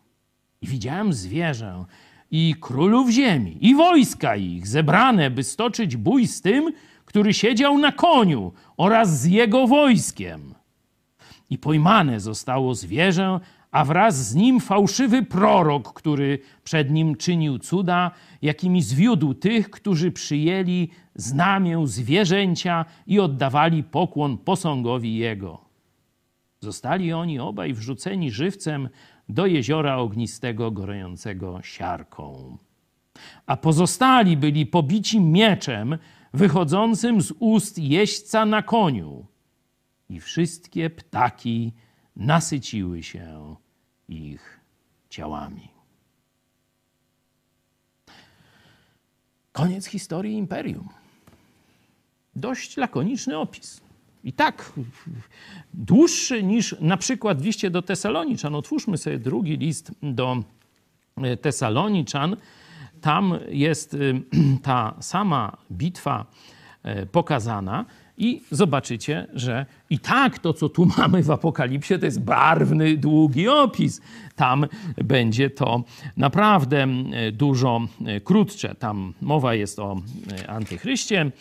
I 0.62 0.66
widziałem 0.66 1.12
zwierzę 1.12 1.84
i 2.30 2.54
królów 2.60 3.10
ziemi, 3.10 3.58
i 3.60 3.74
wojska 3.74 4.36
ich, 4.36 4.66
zebrane, 4.66 5.30
by 5.30 5.44
stoczyć 5.44 5.96
bój 5.96 6.26
z 6.26 6.42
tym, 6.42 6.72
który 7.04 7.34
siedział 7.34 7.78
na 7.78 7.92
koniu 7.92 8.52
oraz 8.76 9.20
z 9.20 9.24
jego 9.24 9.66
wojskiem. 9.66 10.54
I 11.50 11.58
pojmane 11.58 12.20
zostało 12.20 12.74
zwierzę, 12.74 13.40
a 13.70 13.84
wraz 13.84 14.28
z 14.28 14.34
nim 14.34 14.60
fałszywy 14.60 15.22
prorok, 15.22 15.92
który 15.92 16.38
przed 16.64 16.90
nim 16.90 17.16
czynił 17.16 17.58
cuda, 17.58 18.10
jakimi 18.42 18.82
zwiódł 18.82 19.34
tych, 19.34 19.70
którzy 19.70 20.12
przyjęli 20.12 20.88
znamię 21.20 21.86
zwierzęcia 21.86 22.84
i 23.06 23.20
oddawali 23.20 23.84
pokłon 23.84 24.38
posągowi 24.38 25.16
jego. 25.16 25.64
Zostali 26.60 27.12
oni 27.12 27.38
obaj 27.38 27.74
wrzuceni 27.74 28.30
żywcem 28.30 28.88
do 29.28 29.46
jeziora 29.46 29.96
ognistego, 29.96 30.70
gorącego 30.70 31.62
siarką. 31.62 32.56
A 33.46 33.56
pozostali 33.56 34.36
byli 34.36 34.66
pobici 34.66 35.20
mieczem 35.20 35.98
wychodzącym 36.34 37.22
z 37.22 37.32
ust 37.38 37.78
jeźdźca 37.78 38.46
na 38.46 38.62
koniu. 38.62 39.26
I 40.08 40.20
wszystkie 40.20 40.90
ptaki 40.90 41.72
nasyciły 42.16 43.02
się 43.02 43.56
ich 44.08 44.60
ciałami. 45.10 45.68
Koniec 49.52 49.86
historii 49.86 50.36
imperium. 50.36 50.99
Dość 52.40 52.76
lakoniczny 52.76 53.38
opis. 53.38 53.80
I 54.24 54.32
tak 54.32 54.72
dłuższy 55.74 56.42
niż 56.42 56.76
na 56.80 56.96
przykład 56.96 57.42
liście 57.42 57.70
do 57.70 57.82
Tesaloniczan. 57.82 58.54
Otwórzmy 58.54 58.98
sobie 58.98 59.18
drugi 59.18 59.56
list 59.56 59.92
do 60.02 60.42
e, 61.16 61.36
Tesaloniczan. 61.36 62.36
Tam 63.00 63.38
jest 63.48 63.94
y, 63.94 64.22
ta 64.62 64.94
sama 65.00 65.56
bitwa 65.72 66.26
e, 66.82 67.06
pokazana. 67.06 67.84
I 68.18 68.42
zobaczycie, 68.50 69.26
że 69.34 69.66
i 69.90 69.98
tak 69.98 70.38
to, 70.38 70.52
co 70.52 70.68
tu 70.68 70.86
mamy 70.98 71.22
w 71.22 71.30
Apokalipsie, 71.30 71.98
to 71.98 72.04
jest 72.04 72.20
barwny, 72.20 72.96
długi 72.96 73.48
opis. 73.48 74.00
Tam 74.36 74.66
będzie 75.04 75.50
to 75.50 75.84
naprawdę 76.16 76.86
dużo 77.32 77.80
e, 78.06 78.20
krótsze. 78.20 78.74
Tam 78.74 79.14
mowa 79.20 79.54
jest 79.54 79.78
o 79.78 79.96
antychryście, 80.48 81.24
E, 81.24 81.32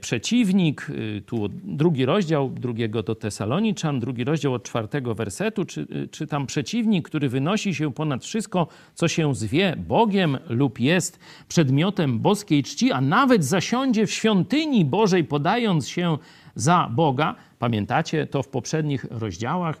przeciwnik, 0.00 0.90
e, 0.90 1.20
tu 1.20 1.48
drugi 1.48 2.06
rozdział 2.06 2.50
drugiego 2.50 3.02
do 3.02 3.14
Tesaloniczan, 3.14 4.00
drugi 4.00 4.24
rozdział 4.24 4.54
od 4.54 4.62
czwartego 4.62 5.14
wersetu, 5.14 5.64
czy, 5.64 5.86
e, 6.04 6.06
czy 6.08 6.26
tam 6.26 6.46
przeciwnik, 6.46 7.08
który 7.08 7.28
wynosi 7.28 7.74
się 7.74 7.92
ponad 7.92 8.24
wszystko, 8.24 8.66
co 8.94 9.08
się 9.08 9.34
zwie 9.34 9.76
Bogiem 9.88 10.38
lub 10.48 10.80
jest 10.80 11.18
przedmiotem 11.48 12.18
boskiej 12.18 12.62
czci, 12.62 12.92
a 12.92 13.00
nawet 13.00 13.44
zasiądzie 13.44 14.06
w 14.06 14.10
świątyni 14.10 14.84
Bożej, 14.84 15.24
podając 15.24 15.88
się 15.88 16.18
za 16.54 16.90
Boga. 16.92 17.34
Pamiętacie 17.58 18.26
to 18.26 18.42
w 18.42 18.48
poprzednich 18.48 19.06
rozdziałach? 19.10 19.80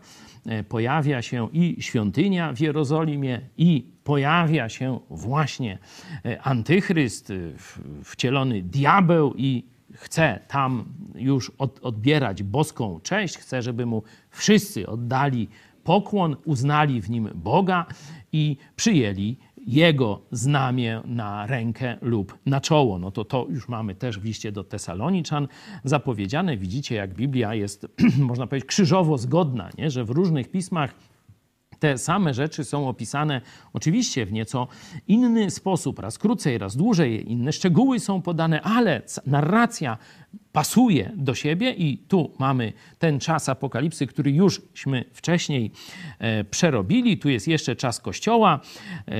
Pojawia 0.68 1.22
się 1.22 1.48
i 1.52 1.76
świątynia 1.80 2.52
w 2.52 2.60
Jerozolimie, 2.60 3.40
i 3.58 3.86
pojawia 4.04 4.68
się 4.68 5.00
właśnie 5.10 5.78
antychryst, 6.42 7.32
wcielony 8.04 8.62
diabeł 8.62 9.34
i 9.36 9.64
chce 9.96 10.40
tam 10.48 10.84
już 11.14 11.52
od, 11.58 11.78
odbierać 11.82 12.42
boską 12.42 13.00
cześć, 13.02 13.38
chce, 13.38 13.62
żeby 13.62 13.86
mu 13.86 14.02
wszyscy 14.30 14.86
oddali 14.86 15.48
pokłon, 15.84 16.36
uznali 16.44 17.02
w 17.02 17.10
nim 17.10 17.30
Boga 17.34 17.86
i 18.32 18.56
przyjęli 18.76 19.36
jego 19.66 20.20
znamię 20.30 21.02
na 21.04 21.46
rękę 21.46 21.98
lub 22.02 22.38
na 22.46 22.60
czoło. 22.60 22.98
No 22.98 23.10
to 23.10 23.24
to 23.24 23.46
już 23.50 23.68
mamy 23.68 23.94
też 23.94 24.18
w 24.18 24.24
liście 24.24 24.52
do 24.52 24.64
Tesaloniczan 24.64 25.48
zapowiedziane. 25.84 26.56
Widzicie, 26.56 26.94
jak 26.94 27.14
Biblia 27.14 27.54
jest, 27.54 27.86
można 28.18 28.46
powiedzieć, 28.46 28.68
krzyżowo 28.68 29.18
zgodna, 29.18 29.70
nie? 29.78 29.90
że 29.90 30.04
w 30.04 30.10
różnych 30.10 30.50
pismach 30.50 30.94
te 31.78 31.98
same 31.98 32.34
rzeczy 32.34 32.64
są 32.64 32.88
opisane 32.88 33.40
oczywiście 33.72 34.26
w 34.26 34.32
nieco 34.32 34.68
inny 35.08 35.50
sposób, 35.50 35.98
raz 35.98 36.18
krócej, 36.18 36.58
raz 36.58 36.76
dłużej, 36.76 37.32
inne 37.32 37.52
szczegóły 37.52 38.00
są 38.00 38.22
podane, 38.22 38.62
ale 38.62 39.02
narracja 39.26 39.98
pasuje 40.56 41.12
do 41.16 41.34
siebie 41.34 41.70
i 41.72 41.98
tu 41.98 42.30
mamy 42.38 42.72
ten 42.98 43.20
czas 43.20 43.48
apokalipsy, 43.48 44.06
który 44.06 44.30
jużśmy 44.30 45.04
wcześniej 45.12 45.70
e, 46.18 46.44
przerobili. 46.44 47.18
Tu 47.18 47.28
jest 47.28 47.48
jeszcze 47.48 47.76
czas 47.76 48.00
Kościoła. 48.00 48.60
E, 49.08 49.12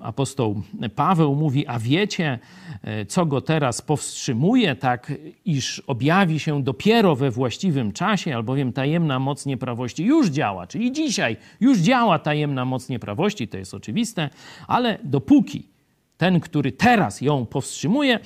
apostoł 0.00 0.62
Paweł 0.94 1.34
mówi, 1.34 1.66
a 1.66 1.78
wiecie, 1.78 2.38
e, 2.82 3.06
co 3.06 3.26
go 3.26 3.40
teraz 3.40 3.82
powstrzymuje, 3.82 4.74
tak 4.74 5.12
iż 5.44 5.80
objawi 5.80 6.40
się 6.40 6.62
dopiero 6.62 7.16
we 7.16 7.30
właściwym 7.30 7.92
czasie, 7.92 8.34
albowiem 8.34 8.72
tajemna 8.72 9.18
moc 9.18 9.46
nieprawości 9.46 10.04
już 10.04 10.28
działa, 10.28 10.66
czyli 10.66 10.92
dzisiaj 10.92 11.36
już 11.60 11.78
działa 11.78 12.18
tajemna 12.18 12.64
moc 12.64 12.88
nieprawości, 12.88 13.48
to 13.48 13.58
jest 13.58 13.74
oczywiste, 13.74 14.30
ale 14.66 14.98
dopóki 15.04 15.75
ten, 16.16 16.40
który 16.40 16.72
teraz 16.72 17.20
ją 17.20 17.46
powstrzymuje, 17.46 18.18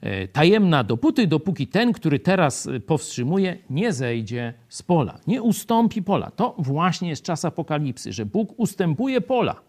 e, 0.00 0.28
tajemna 0.28 0.84
dopóty, 0.84 1.26
dopóki 1.26 1.66
ten, 1.66 1.92
który 1.92 2.18
teraz 2.18 2.66
e, 2.66 2.80
powstrzymuje, 2.80 3.58
nie 3.70 3.92
zejdzie 3.92 4.54
z 4.68 4.82
pola, 4.82 5.18
nie 5.26 5.42
ustąpi 5.42 6.02
pola. 6.02 6.30
To 6.30 6.54
właśnie 6.58 7.08
jest 7.08 7.22
czas 7.22 7.44
apokalipsy, 7.44 8.12
że 8.12 8.26
Bóg 8.26 8.54
ustępuje 8.56 9.20
pola. 9.20 9.60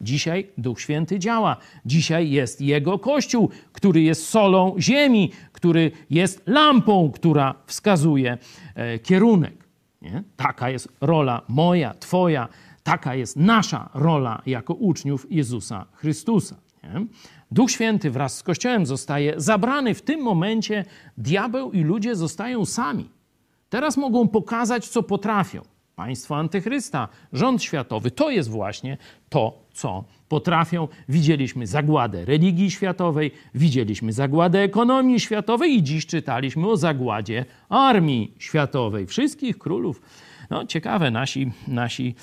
Dzisiaj 0.00 0.46
Duch 0.58 0.80
Święty 0.80 1.18
działa. 1.18 1.56
Dzisiaj 1.86 2.30
jest 2.30 2.60
Jego 2.60 2.98
Kościół, 2.98 3.50
który 3.72 4.02
jest 4.02 4.28
solą 4.28 4.74
ziemi, 4.78 5.32
który 5.52 5.90
jest 6.10 6.42
lampą, 6.46 7.10
która 7.10 7.54
wskazuje 7.66 8.38
e, 8.74 8.98
kierunek. 8.98 9.54
Nie? 10.02 10.22
Taka 10.36 10.70
jest 10.70 10.88
rola 11.00 11.42
moja, 11.48 11.94
Twoja, 11.94 12.48
taka 12.82 13.14
jest 13.14 13.36
nasza 13.36 13.90
rola 13.94 14.42
jako 14.46 14.74
uczniów 14.74 15.26
Jezusa 15.30 15.86
Chrystusa. 15.92 16.63
Nie? 16.84 17.06
Duch 17.50 17.70
Święty 17.70 18.10
wraz 18.10 18.36
z 18.36 18.42
Kościołem 18.42 18.86
zostaje 18.86 19.34
zabrany. 19.36 19.94
W 19.94 20.02
tym 20.02 20.20
momencie 20.20 20.84
diabeł 21.18 21.72
i 21.72 21.80
ludzie 21.80 22.16
zostają 22.16 22.64
sami. 22.64 23.08
Teraz 23.68 23.96
mogą 23.96 24.28
pokazać, 24.28 24.88
co 24.88 25.02
potrafią. 25.02 25.62
Państwo 25.96 26.36
antychrysta, 26.36 27.08
rząd 27.32 27.62
światowy 27.62 28.10
to 28.10 28.30
jest 28.30 28.50
właśnie 28.50 28.98
to, 29.28 29.58
co 29.72 30.04
potrafią. 30.28 30.88
Widzieliśmy 31.08 31.66
zagładę 31.66 32.24
religii 32.24 32.70
światowej, 32.70 33.30
widzieliśmy 33.54 34.12
zagładę 34.12 34.58
ekonomii 34.58 35.20
światowej 35.20 35.74
i 35.74 35.82
dziś 35.82 36.06
czytaliśmy 36.06 36.68
o 36.68 36.76
zagładzie 36.76 37.44
armii 37.68 38.34
światowej, 38.38 39.06
wszystkich 39.06 39.58
królów. 39.58 40.02
No, 40.50 40.66
ciekawe, 40.66 41.10
nasi, 41.10 41.52
nasi 41.68 42.14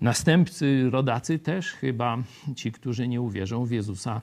następcy, 0.00 0.90
rodacy 0.90 1.38
też 1.38 1.72
chyba, 1.72 2.18
ci, 2.56 2.72
którzy 2.72 3.08
nie 3.08 3.20
uwierzą 3.20 3.64
w 3.64 3.70
Jezusa, 3.70 4.22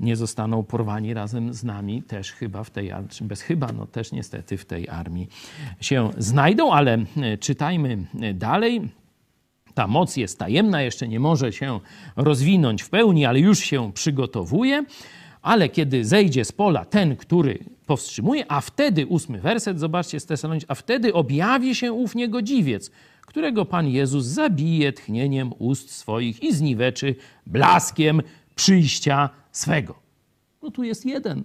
nie 0.00 0.16
zostaną 0.16 0.62
porwani 0.62 1.14
razem 1.14 1.54
z 1.54 1.64
nami, 1.64 2.02
też 2.02 2.32
chyba 2.32 2.64
w 2.64 2.70
tej, 2.70 2.92
bez 3.20 3.42
chyba, 3.42 3.72
no 3.72 3.86
też 3.86 4.12
niestety 4.12 4.56
w 4.56 4.64
tej 4.64 4.88
armii 4.88 5.28
się 5.80 6.10
znajdą, 6.18 6.72
ale 6.72 6.98
e, 7.16 7.38
czytajmy 7.38 8.04
e, 8.20 8.34
dalej. 8.34 8.88
Ta 9.74 9.86
moc 9.86 10.16
jest 10.16 10.38
tajemna, 10.38 10.82
jeszcze 10.82 11.08
nie 11.08 11.20
może 11.20 11.52
się 11.52 11.80
rozwinąć 12.16 12.82
w 12.82 12.90
pełni, 12.90 13.26
ale 13.26 13.40
już 13.40 13.58
się 13.58 13.92
przygotowuje. 13.92 14.84
Ale 15.42 15.68
kiedy 15.68 16.04
zejdzie 16.04 16.44
z 16.44 16.52
pola 16.52 16.84
ten, 16.84 17.16
który 17.16 17.58
powstrzymuje, 17.86 18.44
a 18.48 18.60
wtedy, 18.60 19.06
ósmy 19.06 19.40
werset, 19.40 19.80
zobaczcie 19.80 20.20
z 20.20 20.26
a 20.68 20.74
wtedy 20.74 21.14
objawi 21.14 21.74
się 21.74 21.92
ów 21.92 22.14
niegodziwiec, 22.14 22.90
którego 23.36 23.64
Pan 23.64 23.88
Jezus 23.88 24.24
zabije 24.24 24.92
tchnieniem 24.92 25.52
ust 25.58 25.90
swoich 25.90 26.42
i 26.42 26.54
zniweczy 26.54 27.14
blaskiem 27.46 28.22
przyjścia 28.54 29.30
swego. 29.52 29.94
No 30.62 30.70
tu 30.70 30.82
jest 30.82 31.06
jeden, 31.06 31.44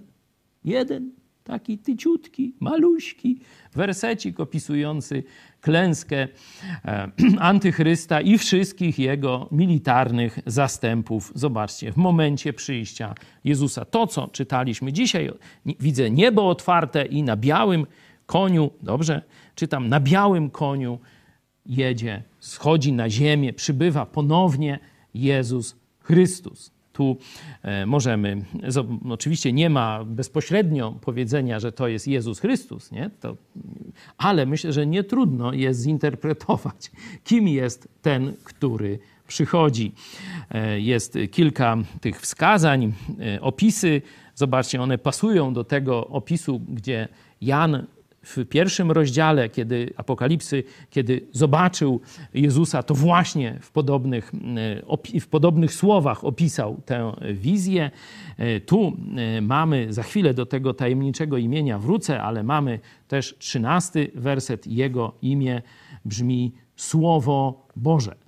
jeden 0.64 1.12
taki 1.44 1.78
tyciutki, 1.78 2.54
maluśki 2.60 3.40
wersecik 3.74 4.40
opisujący 4.40 5.24
klęskę 5.60 6.28
e, 6.84 7.10
antychrysta 7.50 8.20
i 8.20 8.38
wszystkich 8.38 8.98
jego 8.98 9.48
militarnych 9.50 10.38
zastępów. 10.46 11.32
Zobaczcie, 11.34 11.92
w 11.92 11.96
momencie 11.96 12.52
przyjścia 12.52 13.14
Jezusa. 13.44 13.84
To, 13.84 14.06
co 14.06 14.28
czytaliśmy 14.28 14.92
dzisiaj, 14.92 15.30
widzę 15.66 16.10
niebo 16.10 16.48
otwarte 16.48 17.04
i 17.06 17.22
na 17.22 17.36
białym 17.36 17.86
koniu, 18.26 18.70
dobrze, 18.82 19.22
czytam, 19.54 19.88
na 19.88 20.00
białym 20.00 20.50
koniu 20.50 20.98
jedzie, 21.66 22.22
schodzi 22.40 22.92
na 22.92 23.10
ziemię, 23.10 23.52
przybywa 23.52 24.06
ponownie 24.06 24.78
Jezus 25.14 25.76
Chrystus. 26.00 26.70
Tu 26.92 27.16
e, 27.62 27.86
możemy, 27.86 28.44
oczywiście 29.10 29.52
nie 29.52 29.70
ma 29.70 30.04
bezpośrednio 30.04 30.92
powiedzenia, 31.00 31.60
że 31.60 31.72
to 31.72 31.88
jest 31.88 32.08
Jezus 32.08 32.40
Chrystus, 32.40 32.92
nie? 32.92 33.10
To, 33.20 33.36
ale 34.18 34.46
myślę, 34.46 34.72
że 34.72 34.86
nie 34.86 35.04
trudno 35.04 35.52
jest 35.52 35.82
zinterpretować, 35.82 36.90
kim 37.24 37.48
jest 37.48 37.88
ten, 38.02 38.32
który 38.44 38.98
przychodzi. 39.32 39.92
E, 40.50 40.80
jest 40.80 41.18
kilka 41.30 41.76
tych 42.00 42.20
wskazań, 42.20 42.92
e, 43.20 43.40
opisy. 43.40 44.02
Zobaczcie, 44.34 44.82
one 44.82 44.98
pasują 44.98 45.54
do 45.54 45.64
tego 45.64 46.06
opisu, 46.06 46.60
gdzie 46.68 47.08
Jan 47.40 47.86
w 48.22 48.44
pierwszym 48.48 48.90
rozdziale, 48.90 49.48
kiedy 49.48 49.92
Apokalipsy, 49.96 50.64
kiedy 50.90 51.26
zobaczył 51.32 52.00
Jezusa, 52.34 52.82
to 52.82 52.94
właśnie 52.94 53.58
w 53.60 53.70
podobnych, 53.70 54.32
e, 55.14 55.20
w 55.20 55.28
podobnych 55.28 55.74
słowach 55.74 56.24
opisał 56.24 56.80
tę 56.86 57.12
wizję. 57.34 57.90
E, 58.38 58.60
tu 58.60 58.96
e, 59.16 59.40
mamy, 59.40 59.92
za 59.92 60.02
chwilę 60.02 60.34
do 60.34 60.46
tego 60.46 60.74
tajemniczego 60.74 61.38
imienia 61.38 61.78
wrócę, 61.78 62.22
ale 62.22 62.42
mamy 62.42 62.80
też 63.08 63.36
trzynasty 63.38 64.10
werset. 64.14 64.66
Jego 64.66 65.12
imię 65.22 65.62
brzmi 66.04 66.52
Słowo 66.76 67.66
Boże. 67.76 68.21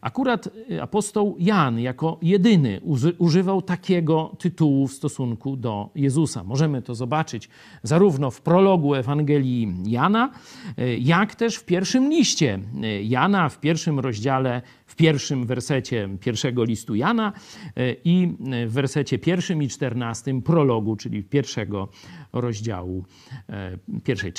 Akurat 0.00 0.48
y, 0.70 0.82
apostoł 0.82 1.36
Jan 1.38 1.80
jako 1.80 2.18
jedyny 2.22 2.80
używał 3.18 3.62
takiego 3.62 4.36
tytułu 4.38 4.88
w 4.88 4.92
stosunku 4.92 5.56
do 5.56 5.90
Jezusa. 5.94 6.44
Możemy 6.44 6.82
to 6.82 6.94
zobaczyć 6.94 7.48
zarówno 7.82 8.30
w 8.30 8.40
prologu 8.40 8.94
Ewangelii 8.94 9.74
Jana, 9.86 10.30
y, 10.78 10.98
jak 10.98 11.34
też 11.34 11.56
w 11.56 11.64
pierwszym 11.64 12.10
liście 12.10 12.58
y, 12.84 13.02
Jana, 13.02 13.48
w 13.48 13.60
pierwszym 13.60 14.00
rozdziale 14.00 14.62
w 14.94 14.96
pierwszym 14.96 15.46
wersecie 15.46 16.08
pierwszego 16.20 16.64
listu 16.64 16.94
Jana 16.94 17.32
e, 17.76 17.92
i 18.04 18.36
w 18.66 18.72
wersecie 18.72 19.18
pierwszym 19.18 19.62
i 19.62 19.68
czternastym 19.68 20.42
prologu, 20.42 20.96
czyli 20.96 21.22
pierwszego 21.22 21.88
rozdziału, 22.32 23.04
e, 23.48 23.78
pierwszej 24.04 24.32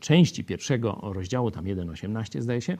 części 0.00 0.44
pierwszego 0.44 1.00
rozdziału, 1.02 1.50
tam 1.50 1.64
1,18 1.64 2.40
zdaje 2.40 2.60
się, 2.60 2.76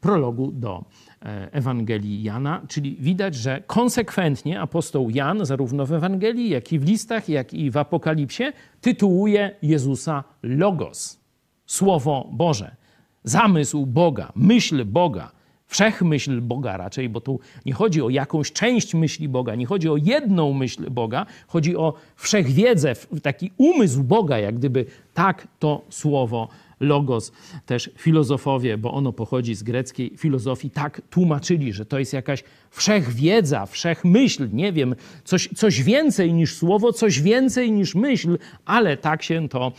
prologu 0.00 0.52
do 0.52 0.84
e, 1.22 1.52
Ewangelii 1.52 2.22
Jana, 2.22 2.62
czyli 2.68 2.96
widać, 3.00 3.34
że 3.34 3.62
konsekwentnie 3.66 4.60
apostoł 4.60 5.10
Jan, 5.10 5.44
zarówno 5.44 5.86
w 5.86 5.92
Ewangelii, 5.92 6.50
jak 6.50 6.72
i 6.72 6.78
w 6.78 6.84
listach, 6.84 7.28
jak 7.28 7.54
i 7.54 7.70
w 7.70 7.76
Apokalipsie, 7.76 8.44
tytułuje 8.80 9.56
Jezusa 9.62 10.24
Logos, 10.42 11.20
Słowo 11.66 12.28
Boże, 12.32 12.76
zamysł 13.24 13.86
Boga, 13.86 14.32
myśl 14.36 14.84
Boga, 14.84 15.39
wszechmyśl 15.70 16.40
Boga 16.40 16.76
raczej, 16.76 17.08
bo 17.08 17.20
tu 17.20 17.40
nie 17.66 17.72
chodzi 17.72 18.02
o 18.02 18.10
jakąś 18.10 18.52
część 18.52 18.94
myśli 18.94 19.28
Boga, 19.28 19.54
nie 19.54 19.66
chodzi 19.66 19.88
o 19.88 19.96
jedną 19.96 20.52
myśl 20.52 20.90
Boga, 20.90 21.26
chodzi 21.46 21.76
o 21.76 21.94
wszechwiedzę, 22.16 22.92
taki 23.22 23.50
umysł 23.56 24.02
Boga, 24.02 24.38
jak 24.38 24.54
gdyby 24.54 24.86
tak 25.14 25.48
to 25.58 25.82
słowo 25.88 26.48
logos, 26.80 27.32
też 27.66 27.90
filozofowie, 27.96 28.78
bo 28.78 28.92
ono 28.92 29.12
pochodzi 29.12 29.54
z 29.54 29.62
greckiej 29.62 30.16
filozofii, 30.16 30.70
tak 30.70 31.02
tłumaczyli, 31.10 31.72
że 31.72 31.86
to 31.86 31.98
jest 31.98 32.12
jakaś 32.12 32.44
wszechwiedza, 32.70 33.66
wszechmyśl, 33.66 34.48
nie 34.52 34.72
wiem, 34.72 34.94
coś, 35.24 35.48
coś 35.56 35.82
więcej 35.82 36.32
niż 36.32 36.54
słowo, 36.56 36.92
coś 36.92 37.20
więcej 37.20 37.72
niż 37.72 37.94
myśl, 37.94 38.38
ale 38.64 38.96
tak 38.96 39.22
się 39.22 39.48
to 39.48 39.72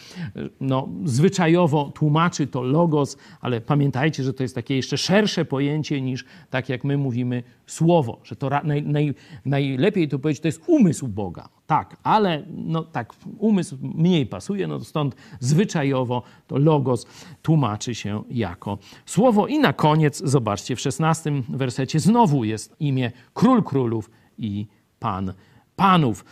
no, 0.62 0.90
zwyczajowo 1.06 1.92
tłumaczy, 1.96 2.48
to 2.48 2.62
logos, 2.62 3.18
ale 3.42 3.62
pamiętajcie, 3.62 4.24
że 4.24 4.34
to 4.34 4.44
jest 4.44 4.56
takie 4.56 4.76
jeszcze 4.76 4.98
szersze 4.98 5.46
pojęcie 5.46 6.02
niż 6.02 6.26
tak 6.50 6.70
jak 6.70 6.84
my 6.84 6.98
mówimy 6.98 7.44
słowo, 7.68 8.20
że 8.24 8.36
to 8.36 8.50
naj, 8.64 8.84
naj, 8.84 9.14
najlepiej 9.46 10.08
to 10.08 10.20
powiedzieć, 10.20 10.42
to 10.42 10.48
jest 10.48 10.62
umysł 10.68 11.08
Boga. 11.08 11.50
Tak, 11.68 11.98
ale 12.04 12.44
no 12.48 12.84
tak, 12.84 13.14
umysł 13.38 13.78
mniej 13.82 14.26
pasuje, 14.26 14.68
no 14.68 14.80
stąd 14.80 15.16
zwyczajowo 15.40 16.24
to 16.48 16.58
logos 16.58 17.06
tłumaczy 17.42 17.96
się 17.96 18.24
jako 18.30 18.78
słowo. 19.06 19.48
I 19.48 19.60
na 19.60 19.74
koniec, 19.74 20.22
zobaczcie, 20.26 20.76
w 20.76 20.80
szesnastym 20.80 21.44
wersecie 21.50 22.00
znowu 22.00 22.44
jest 22.44 22.76
imię 22.82 23.12
Król 23.34 23.64
Królów 23.64 24.12
i 24.38 24.68
Pan 25.00 25.34
Panów. 25.76 26.26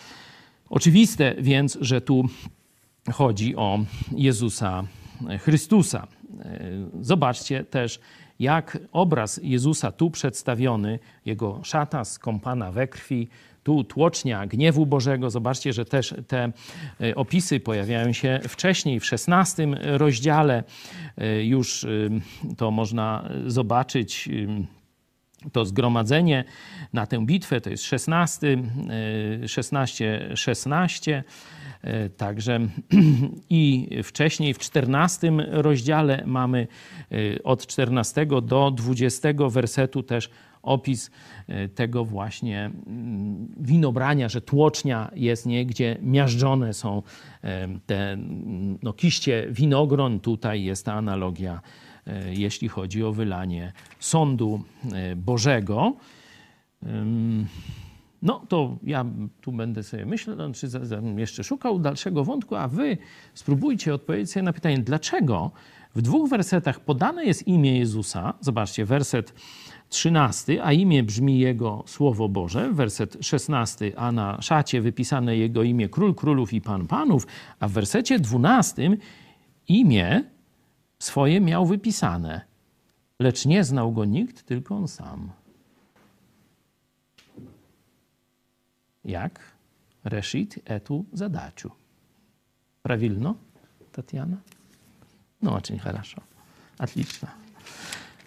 Oczywiste 0.69 1.35
więc, 1.39 1.77
że 1.81 2.01
tu 2.01 2.23
chodzi 3.11 3.55
o 3.55 3.79
Jezusa 4.11 4.83
Chrystusa. 5.39 6.07
Zobaczcie 7.01 7.63
też, 7.63 7.99
jak 8.39 8.77
obraz 8.91 9.39
Jezusa 9.43 9.91
tu 9.91 10.11
przedstawiony, 10.11 10.99
jego 11.25 11.59
szata 11.63 12.05
skąpana 12.05 12.71
we 12.71 12.87
krwi, 12.87 13.27
tu 13.63 13.83
tłocznia 13.83 14.47
gniewu 14.47 14.85
Bożego. 14.85 15.29
Zobaczcie, 15.29 15.73
że 15.73 15.85
też 15.85 16.13
te 16.27 16.51
e, 17.01 17.15
opisy 17.15 17.59
pojawiają 17.59 18.13
się 18.13 18.39
wcześniej, 18.47 18.99
w 18.99 19.03
XVI 19.13 19.63
rozdziale. 19.83 20.63
E, 21.17 21.43
już 21.43 21.85
to 22.57 22.71
można 22.71 23.29
zobaczyć 23.47 24.29
to 25.51 25.65
zgromadzenie 25.65 26.43
na 26.93 27.05
tę 27.07 27.25
bitwę, 27.25 27.61
to 27.61 27.69
jest 27.69 27.83
16, 27.83 28.57
16, 29.47 30.29
16. 30.35 31.23
Także 32.17 32.59
i 33.49 33.89
wcześniej 34.03 34.53
w 34.53 34.59
14 34.59 35.31
rozdziale 35.51 36.23
mamy 36.25 36.67
e, 37.11 37.43
od 37.43 37.67
14 37.67 38.25
do 38.25 38.71
20 38.71 39.29
wersetu 39.49 40.03
też 40.03 40.29
opis 40.63 41.11
e, 41.47 41.67
tego 41.67 42.05
właśnie 42.05 42.65
mm, 42.65 43.47
winobrania, 43.59 44.29
że 44.29 44.41
tłocznia 44.41 45.11
jest 45.15 45.45
nie, 45.45 45.65
gdzie 45.65 45.97
miażdżone 46.01 46.73
są 46.73 47.03
e, 47.43 47.67
te 47.85 48.11
mm, 48.11 48.77
no, 48.83 48.93
kiście 48.93 49.47
winogron. 49.51 50.19
Tutaj 50.19 50.63
jest 50.63 50.85
ta 50.85 50.93
analogia, 50.93 51.61
jeśli 52.29 52.67
chodzi 52.67 53.03
o 53.03 53.11
wylanie 53.11 53.73
sądu 53.99 54.63
Bożego. 55.15 55.95
No 58.21 58.45
to 58.49 58.77
ja 58.83 59.05
tu 59.41 59.51
będę 59.51 59.83
sobie 59.83 60.05
myślał, 60.05 60.51
czy 60.53 60.67
jeszcze 61.17 61.43
szukał 61.43 61.79
dalszego 61.79 62.23
wątku, 62.23 62.55
a 62.55 62.67
wy 62.67 62.97
spróbujcie 63.33 63.93
odpowiedzieć 63.93 64.31
sobie 64.31 64.43
na 64.43 64.53
pytanie, 64.53 64.79
dlaczego 64.79 65.51
w 65.95 66.01
dwóch 66.01 66.29
wersetach 66.29 66.79
podane 66.79 67.25
jest 67.25 67.47
imię 67.47 67.77
Jezusa. 67.77 68.33
Zobaczcie, 68.39 68.85
werset 68.85 69.33
13, 69.89 70.65
a 70.65 70.73
imię 70.73 71.03
brzmi 71.03 71.39
jego 71.39 71.83
Słowo 71.87 72.29
Boże, 72.29 72.73
werset 72.73 73.17
16, 73.21 73.91
a 73.97 74.11
na 74.11 74.41
szacie 74.41 74.81
wypisane 74.81 75.37
jego 75.37 75.63
imię 75.63 75.89
Król 75.89 76.15
Królów 76.15 76.53
i 76.53 76.61
Pan 76.61 76.87
Panów, 76.87 77.27
a 77.59 77.67
w 77.67 77.71
wersecie 77.71 78.19
12 78.19 78.97
imię 79.67 80.23
swoje 80.98 81.40
miał 81.40 81.66
wypisane, 81.66 82.40
lecz 83.18 83.46
nie 83.46 83.64
znał 83.64 83.92
go 83.92 84.04
nikt, 84.04 84.42
tylko 84.42 84.76
on 84.76 84.88
sam. 84.88 85.30
Jak? 89.04 89.40
Reszit 90.04 90.60
etu 90.64 91.04
zadaciu. 91.12 91.70
Prawilno, 92.82 93.34
Tatiana? 93.92 94.36
No, 95.42 95.54
очень 95.54 95.78
хорошо. 95.78 96.22
Отлично. 96.78 97.28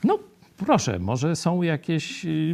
No, 0.03 0.19
proszę, 0.57 0.99
może 0.99 1.35
są 1.35 1.61
jakieś, 1.61 2.25
y, 2.25 2.53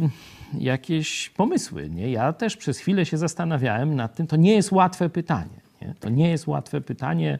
jakieś 0.58 1.30
pomysły. 1.30 1.90
Nie? 1.90 2.10
Ja 2.10 2.32
też 2.32 2.56
przez 2.56 2.78
chwilę 2.78 3.06
się 3.06 3.18
zastanawiałem 3.18 3.96
nad 3.96 4.14
tym. 4.14 4.26
To 4.26 4.36
nie 4.36 4.54
jest 4.54 4.72
łatwe 4.72 5.10
pytanie. 5.10 5.60
Nie? 5.82 5.94
To 6.00 6.08
nie 6.08 6.30
jest 6.30 6.46
łatwe 6.46 6.80
pytanie. 6.80 7.38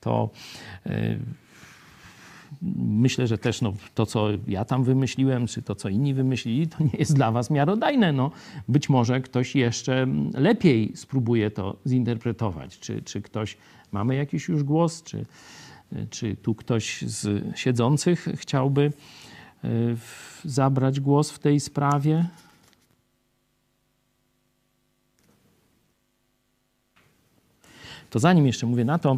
To 0.00 0.30
yy, 0.86 1.18
myślę, 2.77 3.27
że 3.27 3.37
też 3.37 3.61
no, 3.61 3.73
to, 3.95 4.05
co 4.05 4.27
ja 4.47 4.65
tam 4.65 4.83
wymyśliłem, 4.83 5.47
czy 5.47 5.61
to, 5.61 5.75
co 5.75 5.89
inni 5.89 6.13
wymyślili, 6.13 6.67
to 6.67 6.83
nie 6.83 6.99
jest 6.99 7.15
dla 7.15 7.31
was 7.31 7.49
miarodajne. 7.49 8.13
No, 8.13 8.31
być 8.67 8.89
może 8.89 9.21
ktoś 9.21 9.55
jeszcze 9.55 10.07
lepiej 10.33 10.91
spróbuje 10.95 11.51
to 11.51 11.75
zinterpretować. 11.87 12.79
Czy, 12.79 13.01
czy 13.01 13.21
ktoś, 13.21 13.57
mamy 13.91 14.15
jakiś 14.15 14.47
już 14.47 14.63
głos, 14.63 15.03
czy, 15.03 15.25
czy 16.09 16.35
tu 16.35 16.55
ktoś 16.55 17.01
z 17.01 17.43
siedzących 17.57 18.27
chciałby 18.35 18.91
Y, 19.63 19.97
zabrać 20.45 20.99
głos 20.99 21.31
w 21.31 21.39
tej 21.39 21.59
sprawie? 21.59 22.25
To 28.09 28.19
zanim 28.19 28.47
jeszcze 28.47 28.65
mówię 28.65 28.85
na 28.85 28.99
to, 28.99 29.17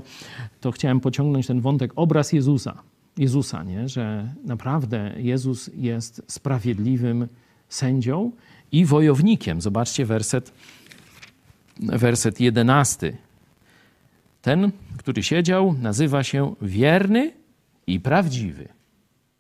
to 0.61 0.71
chciałem 0.71 0.99
pociągnąć 0.99 1.47
ten 1.47 1.61
wątek 1.61 1.91
obraz 1.95 2.33
Jezusa. 2.33 2.83
Jezusa, 3.17 3.63
nie? 3.63 3.89
że 3.89 4.33
naprawdę 4.45 5.13
Jezus 5.17 5.69
jest 5.75 6.21
sprawiedliwym 6.27 7.27
sędzią 7.69 8.31
i 8.71 8.85
wojownikiem. 8.85 9.61
Zobaczcie 9.61 10.05
werset, 10.05 10.53
werset 11.79 12.39
jedenasty. 12.39 13.17
Ten, 14.41 14.71
który 14.97 15.23
siedział, 15.23 15.75
nazywa 15.81 16.23
się 16.23 16.55
wierny 16.61 17.33
i 17.87 17.99
prawdziwy. 17.99 18.67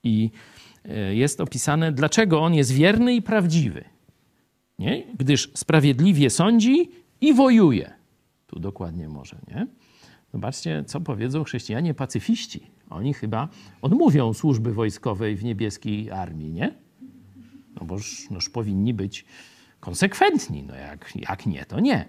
I 0.03 0.29
E, 0.85 1.15
jest 1.15 1.41
opisane, 1.41 1.91
dlaczego 1.91 2.41
on 2.41 2.53
jest 2.53 2.71
wierny 2.71 3.15
i 3.15 3.21
prawdziwy. 3.21 3.83
Nie? 4.79 5.03
Gdyż 5.17 5.51
sprawiedliwie 5.53 6.29
sądzi 6.29 6.91
i 7.21 7.33
wojuje. 7.33 7.93
Tu 8.47 8.59
dokładnie 8.59 9.09
może, 9.09 9.35
nie? 9.47 9.67
Zobaczcie, 10.33 10.83
co 10.87 11.01
powiedzą 11.01 11.43
chrześcijanie 11.43 11.93
pacyfiści. 11.93 12.67
Oni 12.93 13.13
chyba 13.13 13.47
odmówią 13.81 14.33
służby 14.33 14.73
wojskowej 14.73 15.35
w 15.35 15.43
niebieskiej 15.43 16.11
armii, 16.11 16.51
nie? 16.51 16.73
No 17.75 17.85
boż 17.85 18.29
noż 18.29 18.49
powinni 18.49 18.93
być 18.93 19.25
konsekwentni. 19.79 20.63
No 20.63 20.75
jak, 20.75 21.15
jak 21.15 21.45
nie, 21.45 21.65
to 21.65 21.79
nie. 21.79 22.05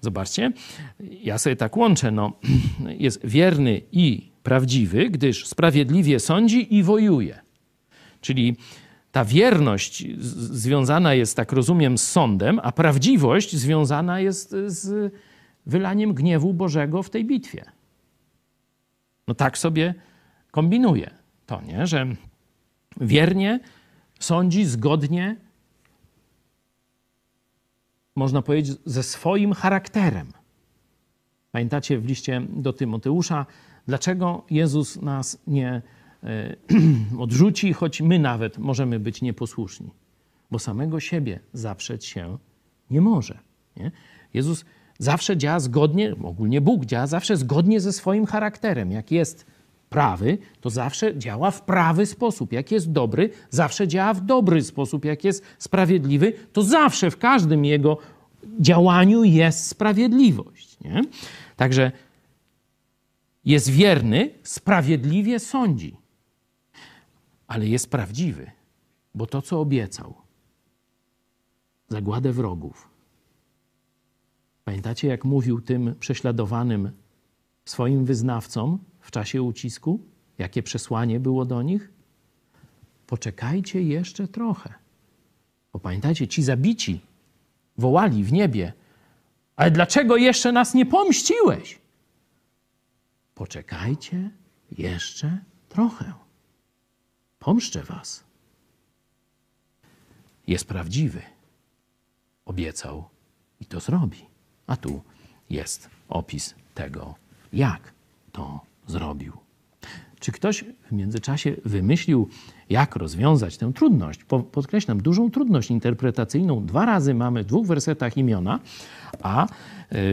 Zobaczcie, 0.00 0.52
ja 1.00 1.38
sobie 1.38 1.56
tak 1.56 1.76
łączę. 1.76 2.10
No, 2.10 2.32
jest 2.98 3.26
wierny 3.26 3.80
i 3.92 4.30
prawdziwy, 4.42 5.10
gdyż 5.10 5.46
sprawiedliwie 5.46 6.20
sądzi 6.20 6.74
i 6.74 6.82
wojuje. 6.82 7.40
Czyli 8.20 8.56
ta 9.12 9.24
wierność 9.24 10.06
związana 10.52 11.14
jest, 11.14 11.36
tak 11.36 11.52
rozumiem, 11.52 11.98
z 11.98 12.08
sądem, 12.08 12.60
a 12.62 12.72
prawdziwość 12.72 13.56
związana 13.56 14.20
jest 14.20 14.56
z 14.66 15.14
wylaniem 15.66 16.14
gniewu 16.14 16.54
Bożego 16.54 17.02
w 17.02 17.10
tej 17.10 17.24
bitwie. 17.24 17.64
No 19.28 19.34
tak 19.34 19.58
sobie 19.58 19.94
kombinuje 20.50 21.10
to, 21.46 21.62
nie? 21.62 21.86
że 21.86 22.06
wiernie 23.00 23.60
sądzi 24.20 24.64
zgodnie, 24.64 25.36
można 28.16 28.42
powiedzieć, 28.42 28.76
ze 28.84 29.02
swoim 29.02 29.52
charakterem. 29.52 30.32
Pamiętacie 31.52 31.98
w 31.98 32.04
liście 32.04 32.42
do 32.48 32.72
Tymoteusza, 32.72 33.46
dlaczego 33.86 34.44
Jezus 34.50 35.02
nas 35.02 35.38
nie 35.46 35.82
e, 36.24 36.56
odrzuci, 37.18 37.72
choć 37.72 38.00
my 38.00 38.18
nawet 38.18 38.58
możemy 38.58 39.00
być 39.00 39.22
nieposłuszni? 39.22 39.90
Bo 40.50 40.58
samego 40.58 41.00
siebie 41.00 41.40
zaprzeć 41.52 42.04
się 42.04 42.38
nie 42.90 43.00
może. 43.00 43.38
Nie? 43.76 43.90
Jezus 44.34 44.64
zawsze 44.98 45.36
działa 45.36 45.60
zgodnie, 45.60 46.14
ogólnie 46.22 46.60
Bóg 46.60 46.84
działa 46.84 47.06
zawsze 47.06 47.36
zgodnie 47.36 47.80
ze 47.80 47.92
swoim 47.92 48.26
charakterem. 48.26 48.92
Jak 48.92 49.10
jest 49.10 49.46
prawy, 49.90 50.38
to 50.60 50.70
zawsze 50.70 51.18
działa 51.18 51.50
w 51.50 51.62
prawy 51.62 52.06
sposób. 52.06 52.52
Jak 52.52 52.72
jest 52.72 52.92
dobry, 52.92 53.30
zawsze 53.50 53.88
działa 53.88 54.14
w 54.14 54.20
dobry 54.20 54.62
sposób. 54.62 55.04
Jak 55.04 55.24
jest 55.24 55.44
sprawiedliwy, 55.58 56.32
to 56.52 56.62
zawsze 56.62 57.10
w 57.10 57.18
każdym 57.18 57.64
jego 57.64 57.98
działaniu 58.60 59.24
jest 59.24 59.66
sprawiedliwość. 59.66 60.80
Nie? 60.80 61.02
Także 61.56 61.92
jest 63.44 63.70
wierny, 63.70 64.30
sprawiedliwie 64.42 65.38
sądzi, 65.38 65.96
ale 67.46 67.66
jest 67.66 67.90
prawdziwy, 67.90 68.50
bo 69.14 69.26
to, 69.26 69.42
co 69.42 69.60
obiecał, 69.60 70.14
zagładę 71.88 72.32
wrogów. 72.32 72.88
Pamiętacie, 74.64 75.08
jak 75.08 75.24
mówił 75.24 75.60
tym 75.60 75.94
prześladowanym 76.00 76.90
swoim 77.64 78.04
wyznawcom, 78.04 78.78
w 79.00 79.10
czasie 79.10 79.42
ucisku? 79.42 80.00
Jakie 80.38 80.62
przesłanie 80.62 81.20
było 81.20 81.44
do 81.44 81.62
nich? 81.62 81.90
Poczekajcie 83.06 83.82
jeszcze 83.82 84.28
trochę. 84.28 84.74
Bo 85.72 85.78
pamiętajcie, 85.78 86.28
ci 86.28 86.42
zabici 86.42 87.00
wołali 87.78 88.24
w 88.24 88.32
niebie: 88.32 88.72
Ale 89.56 89.70
dlaczego 89.70 90.16
jeszcze 90.16 90.52
nas 90.52 90.74
nie 90.74 90.86
pomściłeś? 90.86 91.78
Poczekajcie 93.34 94.30
jeszcze 94.78 95.38
trochę. 95.68 96.12
Pomszczę 97.38 97.82
was. 97.82 98.24
Jest 100.46 100.64
prawdziwy. 100.64 101.22
Obiecał 102.44 103.08
i 103.60 103.66
to 103.66 103.80
zrobi. 103.80 104.26
A 104.66 104.76
tu 104.76 105.02
jest 105.50 105.90
opis 106.08 106.54
tego, 106.74 107.14
jak 107.52 107.92
to 108.32 108.60
zrobił. 108.90 109.32
Czy 110.20 110.32
ktoś 110.32 110.64
w 110.90 110.92
międzyczasie 110.92 111.56
wymyślił, 111.64 112.28
jak 112.70 112.96
rozwiązać 112.96 113.56
tę 113.56 113.72
trudność? 113.72 114.24
Podkreślam, 114.52 115.02
dużą 115.02 115.30
trudność 115.30 115.70
interpretacyjną. 115.70 116.66
Dwa 116.66 116.84
razy 116.84 117.14
mamy 117.14 117.42
w 117.42 117.46
dwóch 117.46 117.66
wersetach 117.66 118.16
imiona, 118.16 118.60
a 119.22 119.44
e, 119.44 119.48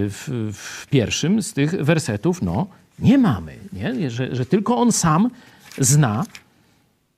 w, 0.10 0.52
w 0.54 0.88
pierwszym 0.88 1.44
z 1.44 1.54
tych 1.54 1.72
wersetów 1.72 2.42
no, 2.42 2.68
nie 3.00 3.18
mamy. 3.18 3.58
Nie? 3.74 4.10
Że, 4.10 4.36
że 4.36 4.46
tylko 4.46 4.78
on 4.78 4.92
sam 4.92 5.30
zna 5.78 6.24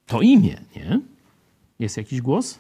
to 0.07 0.21
imię. 0.21 0.57
Nie? 0.75 0.99
Jest 1.79 1.97
jakiś 1.97 2.21
głos? 2.21 2.59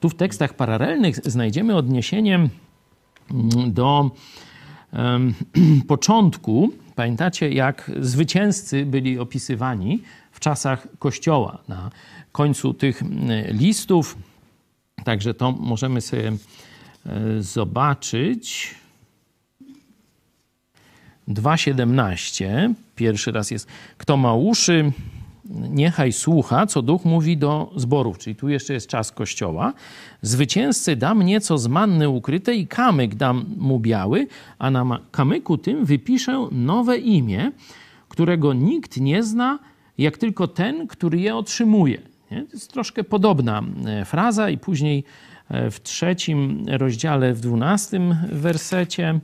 Tu 0.00 0.08
w 0.08 0.14
tekstach 0.14 0.54
paralelnych 0.54 1.16
znajdziemy 1.16 1.76
odniesienie 1.76 2.48
do 3.66 4.10
początku. 5.88 6.72
Pamiętacie, 6.94 7.50
jak 7.50 7.90
zwycięzcy 8.00 8.86
byli 8.86 9.18
opisywani 9.18 10.02
w 10.32 10.40
czasach 10.40 10.86
Kościoła 10.98 11.58
na 11.68 11.90
końcu 12.32 12.74
tych 12.74 13.02
listów. 13.48 14.18
Także 15.04 15.34
to 15.34 15.52
możemy 15.52 16.00
sobie 16.00 16.32
zobaczyć. 17.40 18.74
2.17. 21.28 22.74
Pierwszy 22.96 23.32
raz 23.32 23.50
jest, 23.50 23.66
kto 23.98 24.16
ma 24.16 24.34
uszy, 24.34 24.92
niechaj 25.70 26.12
słucha, 26.12 26.66
co 26.66 26.82
duch 26.82 27.04
mówi 27.04 27.36
do 27.36 27.72
zborów, 27.76 28.18
czyli 28.18 28.36
tu 28.36 28.48
jeszcze 28.48 28.72
jest 28.72 28.86
czas 28.88 29.12
kościoła. 29.12 29.72
Zwycięzcy 30.22 30.96
dam 30.96 31.22
nieco 31.22 31.58
z 31.58 31.66
manny 31.66 32.08
ukryte 32.08 32.54
i 32.54 32.66
kamyk 32.66 33.14
dam 33.14 33.44
mu 33.56 33.80
biały, 33.80 34.26
a 34.58 34.70
na 34.70 34.98
kamyku 35.10 35.58
tym 35.58 35.84
wypiszę 35.84 36.48
nowe 36.52 36.98
imię, 36.98 37.52
którego 38.08 38.52
nikt 38.52 38.96
nie 38.96 39.22
zna, 39.22 39.58
jak 39.98 40.18
tylko 40.18 40.48
ten, 40.48 40.86
który 40.86 41.20
je 41.20 41.36
otrzymuje. 41.36 42.02
Nie? 42.30 42.42
To 42.42 42.52
jest 42.52 42.72
troszkę 42.72 43.04
podobna 43.04 43.62
e, 43.86 44.04
fraza 44.04 44.50
i 44.50 44.58
później 44.58 45.04
e, 45.48 45.70
w 45.70 45.82
trzecim 45.82 46.64
rozdziale, 46.68 47.34
w 47.34 47.40
dwunastym 47.40 48.16
wersecie 48.32 49.20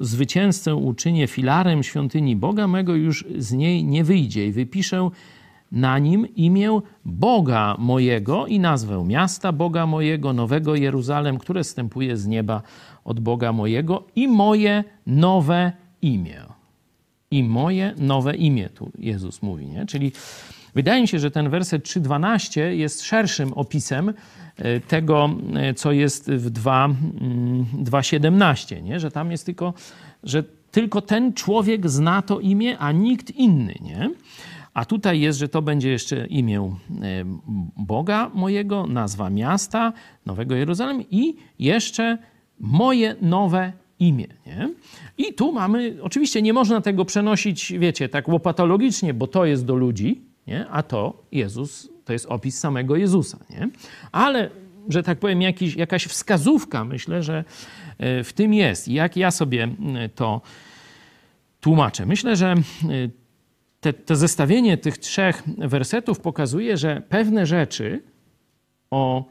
zwycięzcę 0.00 0.74
uczynię 0.74 1.26
filarem 1.26 1.82
świątyni 1.82 2.36
Boga 2.36 2.68
mego, 2.68 2.94
już 2.94 3.24
z 3.38 3.52
niej 3.52 3.84
nie 3.84 4.04
wyjdzie 4.04 4.46
i 4.46 4.52
wypiszę 4.52 5.10
na 5.72 5.98
nim 5.98 6.34
imię 6.34 6.80
Boga 7.04 7.76
mojego 7.78 8.46
i 8.46 8.60
nazwę 8.60 9.04
miasta 9.04 9.52
Boga 9.52 9.86
mojego, 9.86 10.32
Nowego 10.32 10.74
Jeruzalem, 10.74 11.38
które 11.38 11.64
stępuje 11.64 12.16
z 12.16 12.26
nieba 12.26 12.62
od 13.04 13.20
Boga 13.20 13.52
mojego 13.52 14.04
i 14.16 14.28
moje 14.28 14.84
nowe 15.06 15.72
imię. 16.02 16.42
I 17.30 17.44
moje 17.44 17.94
nowe 17.98 18.36
imię, 18.36 18.68
tu 18.68 18.90
Jezus 18.98 19.42
mówi, 19.42 19.66
nie? 19.66 19.86
Czyli 19.86 20.12
wydaje 20.74 21.02
mi 21.02 21.08
się, 21.08 21.18
że 21.18 21.30
ten 21.30 21.50
werset 21.50 21.84
3.12 21.84 22.60
jest 22.60 23.02
szerszym 23.02 23.52
opisem 23.52 24.12
tego, 24.88 25.30
e, 25.54 25.74
co 25.74 25.92
jest 25.92 26.30
w 26.30 26.50
2.17, 26.50 28.72
mm, 28.72 28.84
nie? 28.84 29.00
że 29.00 29.10
tam 29.10 29.30
jest 29.30 29.46
tylko, 29.46 29.74
że 30.22 30.44
tylko 30.70 31.00
ten 31.00 31.32
człowiek 31.32 31.90
zna 31.90 32.22
to 32.22 32.40
imię, 32.40 32.78
a 32.78 32.92
nikt 32.92 33.30
inny. 33.30 33.74
Nie? 33.80 34.10
A 34.74 34.84
tutaj 34.84 35.20
jest, 35.20 35.38
że 35.38 35.48
to 35.48 35.62
będzie 35.62 35.90
jeszcze 35.90 36.26
imię 36.26 36.60
e, 36.60 36.74
Boga 37.76 38.30
mojego, 38.34 38.86
nazwa 38.86 39.30
miasta, 39.30 39.92
Nowego 40.26 40.54
Jeruzalem 40.54 41.04
i 41.10 41.36
jeszcze 41.58 42.18
moje 42.60 43.16
nowe 43.20 43.72
imię. 43.98 44.26
Nie? 44.46 44.70
I 45.18 45.34
tu 45.34 45.52
mamy, 45.52 45.96
oczywiście 46.02 46.42
nie 46.42 46.52
można 46.52 46.80
tego 46.80 47.04
przenosić, 47.04 47.72
wiecie, 47.78 48.08
tak 48.08 48.28
łopatologicznie, 48.28 49.14
bo 49.14 49.26
to 49.26 49.44
jest 49.44 49.64
do 49.64 49.74
ludzi, 49.74 50.20
nie? 50.46 50.68
a 50.68 50.82
to 50.82 51.22
Jezus 51.32 51.95
to 52.06 52.12
jest 52.12 52.26
opis 52.26 52.58
samego 52.58 52.96
Jezusa. 52.96 53.38
Nie? 53.50 53.68
Ale, 54.12 54.50
że 54.88 55.02
tak 55.02 55.18
powiem, 55.18 55.42
jakiś, 55.42 55.76
jakaś 55.76 56.04
wskazówka, 56.04 56.84
myślę, 56.84 57.22
że 57.22 57.44
e, 57.98 58.24
w 58.24 58.32
tym 58.32 58.54
jest. 58.54 58.88
Jak 58.88 59.16
ja 59.16 59.30
sobie 59.30 59.68
to 60.14 60.40
tłumaczę? 61.60 62.06
Myślę, 62.06 62.36
że 62.36 62.54
te, 63.80 63.92
to 63.92 64.16
zestawienie 64.16 64.76
tych 64.78 64.98
trzech 64.98 65.42
wersetów 65.58 66.20
pokazuje, 66.20 66.76
że 66.76 67.02
pewne 67.08 67.46
rzeczy 67.46 68.02
o 68.90 69.24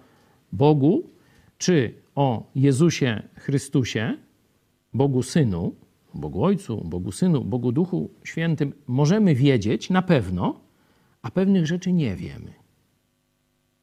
Bogu 0.52 1.10
czy 1.58 1.94
o 2.16 2.52
Jezusie 2.56 3.24
Chrystusie, 3.36 4.18
Bogu 4.94 5.24
Synu, 5.24 5.76
Bogu 6.14 6.44
Ojcu, 6.44 6.82
Bogu 6.86 7.12
Synu, 7.12 7.44
Bogu 7.44 7.72
Duchu 7.72 8.10
Świętym 8.24 8.74
możemy 8.88 9.36
wiedzieć 9.36 9.90
na 9.90 10.02
pewno, 10.02 10.60
a 11.22 11.32
pewnych 11.32 11.68
rzeczy 11.68 11.94
nie 11.94 12.16
wiemy. 12.16 12.65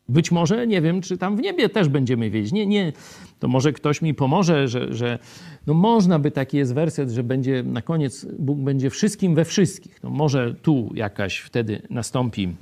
Być 0.09 0.33
może, 0.33 0.67
nie 0.67 0.83
wiem, 0.83 1.01
czy 1.01 1.19
tam 1.19 1.37
w 1.37 1.41
niebie 1.41 1.69
też 1.69 1.89
będziemy 1.89 2.31
wiedzieć. 2.31 2.53
Nie, 2.53 2.67
nie, 2.67 2.93
to 3.39 3.49
może 3.49 3.73
ktoś 3.73 4.03
mi 4.03 4.15
pomoże, 4.15 4.69
że, 4.69 4.93
że 4.93 5.19
no 5.67 5.75
można 5.75 6.19
by 6.19 6.31
taki 6.31 6.57
jest 6.57 6.75
werset, 6.75 7.11
że 7.11 7.23
będzie 7.23 7.63
na 7.63 7.83
koniec 7.83 8.27
Bóg 8.39 8.59
będzie 8.59 8.91
wszystkim 8.91 9.35
we 9.35 9.45
wszystkich. 9.45 10.03
No 10.03 10.11
może 10.11 10.55
tu 10.55 10.91
jakaś 10.95 11.39
wtedy 11.39 11.83
nastąpi 11.91 12.55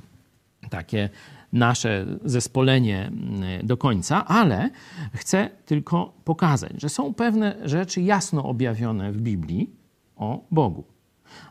takie 0.69 1.09
nasze 1.53 2.05
zespolenie 2.25 3.07
mm, 3.07 3.67
do 3.67 3.77
końca, 3.77 4.25
ale 4.25 4.69
chcę 5.13 5.49
tylko 5.65 6.13
pokazać, 6.23 6.81
że 6.81 6.89
są 6.89 7.13
pewne 7.13 7.55
rzeczy 7.63 8.01
jasno 8.01 8.43
objawione 8.43 9.11
w 9.11 9.21
Biblii 9.21 9.69
o 10.15 10.43
Bogu, 10.51 10.83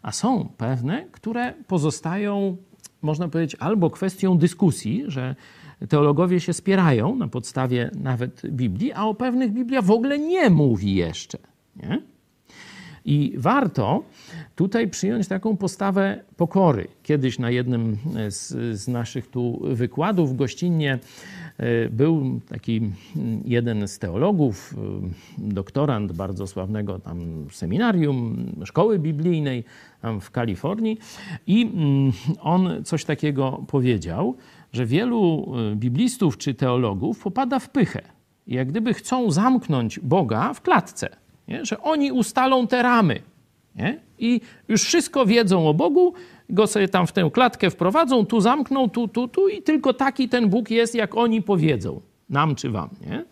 a 0.02 0.12
są 0.12 0.48
pewne, 0.56 1.06
które 1.12 1.54
pozostają, 1.66 2.56
można 3.02 3.28
powiedzieć, 3.28 3.56
albo 3.60 3.90
kwestią 3.90 4.38
dyskusji, 4.38 5.04
że 5.06 5.34
teologowie 5.88 6.40
się 6.40 6.52
spierają 6.52 7.16
na 7.16 7.28
podstawie 7.28 7.90
nawet 8.00 8.42
Biblii, 8.46 8.92
a 8.92 9.04
o 9.04 9.14
pewnych 9.14 9.52
Biblia 9.52 9.82
w 9.82 9.90
ogóle 9.90 10.18
nie 10.18 10.50
mówi 10.50 10.94
jeszcze. 10.94 11.38
Nie? 11.76 12.02
I 13.04 13.34
warto 13.36 14.02
tutaj 14.60 14.88
przyjąć 14.88 15.28
taką 15.28 15.56
postawę 15.56 16.24
pokory. 16.36 16.88
Kiedyś 17.02 17.38
na 17.38 17.50
jednym 17.50 17.96
z, 18.28 18.48
z 18.80 18.88
naszych 18.88 19.26
tu 19.26 19.60
wykładów 19.62 20.36
gościnnie 20.36 20.98
e, 21.58 21.88
był 21.88 22.40
taki 22.48 22.90
jeden 23.44 23.88
z 23.88 23.98
teologów, 23.98 24.74
e, 25.38 25.48
doktorant 25.52 26.12
bardzo 26.12 26.46
sławnego 26.46 26.98
tam 26.98 27.46
seminarium, 27.50 28.46
szkoły 28.64 28.98
biblijnej 28.98 29.64
tam 30.02 30.20
w 30.20 30.30
Kalifornii 30.30 30.98
i 31.46 31.70
on 32.40 32.84
coś 32.84 33.04
takiego 33.04 33.64
powiedział, 33.68 34.36
że 34.72 34.86
wielu 34.86 35.52
e, 35.72 35.76
biblistów 35.76 36.38
czy 36.38 36.54
teologów 36.54 37.22
popada 37.22 37.58
w 37.58 37.70
pychę. 37.70 38.02
Jak 38.46 38.68
gdyby 38.68 38.94
chcą 38.94 39.30
zamknąć 39.30 40.00
Boga 40.00 40.54
w 40.54 40.60
klatce, 40.60 41.08
nie? 41.48 41.64
że 41.64 41.80
oni 41.80 42.12
ustalą 42.12 42.66
te 42.66 42.82
ramy 42.82 43.22
nie? 43.76 44.00
i 44.18 44.40
już 44.68 44.82
wszystko 44.82 45.26
wiedzą 45.26 45.68
o 45.68 45.74
Bogu, 45.74 46.14
go 46.48 46.66
sobie 46.66 46.88
tam 46.88 47.06
w 47.06 47.12
tę 47.12 47.30
klatkę 47.32 47.70
wprowadzą, 47.70 48.26
tu 48.26 48.40
zamkną, 48.40 48.90
tu, 48.90 49.08
tu, 49.08 49.28
tu 49.28 49.48
i 49.48 49.62
tylko 49.62 49.94
taki 49.94 50.28
ten 50.28 50.48
Bóg 50.48 50.70
jest, 50.70 50.94
jak 50.94 51.16
oni 51.16 51.42
powiedzą, 51.42 52.00
nam 52.28 52.54
czy 52.54 52.70
wam. 52.70 52.90
Nie? 53.06 53.24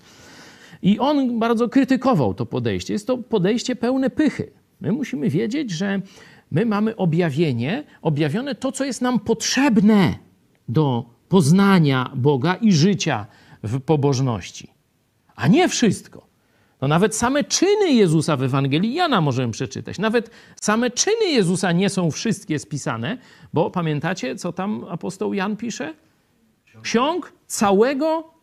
I 0.82 0.98
on 0.98 1.38
bardzo 1.38 1.68
krytykował 1.68 2.34
to 2.34 2.46
podejście. 2.46 2.92
Jest 2.92 3.06
to 3.06 3.18
podejście 3.18 3.76
pełne 3.76 4.10
pychy. 4.10 4.50
My 4.80 4.92
musimy 4.92 5.30
wiedzieć, 5.30 5.70
że 5.70 6.00
my 6.50 6.66
mamy 6.66 6.96
objawienie, 6.96 7.84
objawione 8.02 8.54
to, 8.54 8.72
co 8.72 8.84
jest 8.84 9.02
nam 9.02 9.20
potrzebne 9.20 10.14
do 10.68 11.04
poznania 11.28 12.12
Boga 12.16 12.54
i 12.54 12.72
życia 12.72 13.26
w 13.62 13.80
pobożności. 13.80 14.70
A 15.36 15.48
nie 15.48 15.68
wszystko. 15.68 16.27
No 16.80 16.88
nawet 16.88 17.16
same 17.16 17.44
czyny 17.44 17.92
Jezusa 17.92 18.36
w 18.36 18.42
Ewangelii 18.42 18.94
Jana 18.94 19.20
możemy 19.20 19.52
przeczytać. 19.52 19.98
Nawet 19.98 20.30
same 20.60 20.90
czyny 20.90 21.24
Jezusa 21.24 21.72
nie 21.72 21.90
są 21.90 22.10
wszystkie 22.10 22.58
spisane, 22.58 23.18
bo 23.52 23.70
pamiętacie, 23.70 24.36
co 24.36 24.52
tam 24.52 24.84
apostoł 24.90 25.34
Jan 25.34 25.56
pisze? 25.56 25.94
Ksiąg 26.82 27.32
całego 27.46 28.37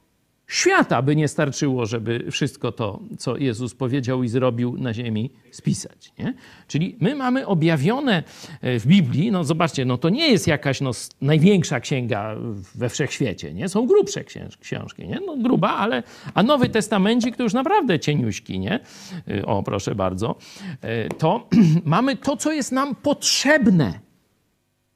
świata 0.48 1.02
by 1.02 1.16
nie 1.16 1.28
starczyło, 1.28 1.86
żeby 1.86 2.32
wszystko 2.32 2.72
to, 2.72 3.00
co 3.18 3.38
Jezus 3.38 3.76
powiedział 3.76 4.24
i 4.24 4.28
zrobił 4.28 4.78
na 4.78 4.94
ziemi, 4.94 5.32
spisać. 5.52 6.14
Nie? 6.20 6.34
Czyli 6.68 6.96
my 7.00 7.16
mamy 7.16 7.48
objawione 7.48 8.24
e, 8.62 8.80
w 8.80 8.88
Biblii, 8.88 9.32
no 9.32 9.44
zobaczcie, 9.44 9.86
no 9.86 9.98
to 9.98 10.10
nie 10.10 10.28
jest 10.32 10.48
jakaś 10.48 10.82
no, 10.82 10.92
największa 11.22 11.80
księga 11.80 12.36
we 12.76 12.90
wszechświecie, 12.90 13.54
nie? 13.54 13.70
Są 13.70 13.88
grubsze 13.88 14.24
książki, 14.62 15.08
nie? 15.08 15.20
No 15.26 15.38
gruba, 15.38 15.70
ale... 15.70 16.04
A 16.34 16.44
Nowy 16.44 16.70
Testamencik 16.70 17.36
to 17.36 17.44
już 17.44 17.54
naprawdę 17.54 18.00
cieniuśki, 18.00 18.60
nie? 18.60 18.80
E, 19.28 19.46
o, 19.46 19.64
proszę 19.64 19.96
bardzo. 19.96 20.36
E, 20.82 21.10
to 21.10 21.50
mamy 21.86 22.16
to, 22.16 22.38
co 22.38 22.52
jest 22.52 22.72
nam 22.72 22.96
potrzebne 22.96 24.00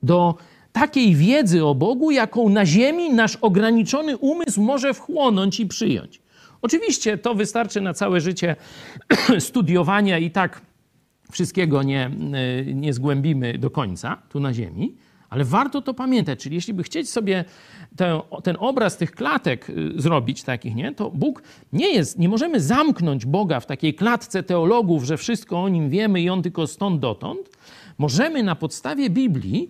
do 0.04 0.36
takiej 0.72 1.16
wiedzy 1.16 1.66
o 1.66 1.76
Bogu, 1.76 2.12
jaką 2.12 2.50
na 2.50 2.66
ziemi 2.66 3.14
nasz 3.14 3.36
ograniczony 3.36 4.18
umysł 4.18 4.62
może 4.62 4.94
wchłonąć 4.94 5.60
i 5.60 5.66
przyjąć. 5.66 6.22
Oczywiście 6.62 7.18
to 7.18 7.36
wystarczy 7.36 7.82
na 7.82 7.94
całe 7.94 8.22
życie 8.22 8.56
studiowania 9.40 10.18
i 10.18 10.32
tak 10.32 10.62
wszystkiego 11.32 11.84
nie, 11.84 12.12
nie 12.74 12.94
zgłębimy 12.94 13.58
do 13.58 13.70
końca 13.70 14.18
tu 14.30 14.40
na 14.40 14.54
ziemi, 14.54 14.96
ale 15.30 15.44
warto 15.44 15.82
to 15.82 15.94
pamiętać. 15.94 16.40
Czyli 16.40 16.56
jeśli 16.56 16.74
by 16.74 16.84
chcieć 16.84 17.10
sobie 17.10 17.46
ten, 17.96 18.20
ten 18.44 18.56
obraz 18.60 18.98
tych 18.98 19.12
klatek 19.12 19.70
y, 19.70 19.92
zrobić 19.96 20.44
takich, 20.44 20.76
nie, 20.76 20.94
to 20.94 21.12
Bóg 21.12 21.44
nie 21.74 21.94
jest, 21.94 22.20
nie 22.20 22.30
możemy 22.30 22.60
zamknąć 22.60 23.26
Boga 23.26 23.60
w 23.60 23.66
takiej 23.66 23.94
klatce 23.94 24.44
teologów, 24.44 25.04
że 25.04 25.18
wszystko 25.18 25.64
o 25.64 25.70
nim 25.70 25.90
wiemy 25.90 26.22
i 26.22 26.30
on 26.30 26.42
tylko 26.42 26.68
stąd 26.68 27.00
dotąd. 27.00 27.40
Możemy 27.98 28.44
na 28.44 28.56
podstawie 28.56 29.10
Biblii 29.10 29.70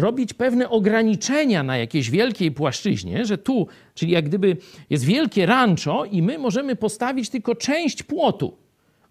robić 0.00 0.34
pewne 0.34 0.70
ograniczenia 0.70 1.62
na 1.62 1.76
jakiejś 1.76 2.10
wielkiej 2.10 2.52
płaszczyźnie, 2.52 3.26
że 3.26 3.38
tu, 3.38 3.66
czyli 3.94 4.12
jak 4.12 4.24
gdyby 4.24 4.56
jest 4.90 5.04
wielkie 5.04 5.46
rancho 5.46 6.04
i 6.04 6.22
my 6.22 6.38
możemy 6.38 6.76
postawić 6.76 7.30
tylko 7.30 7.54
część 7.54 8.02
płotu. 8.02 8.56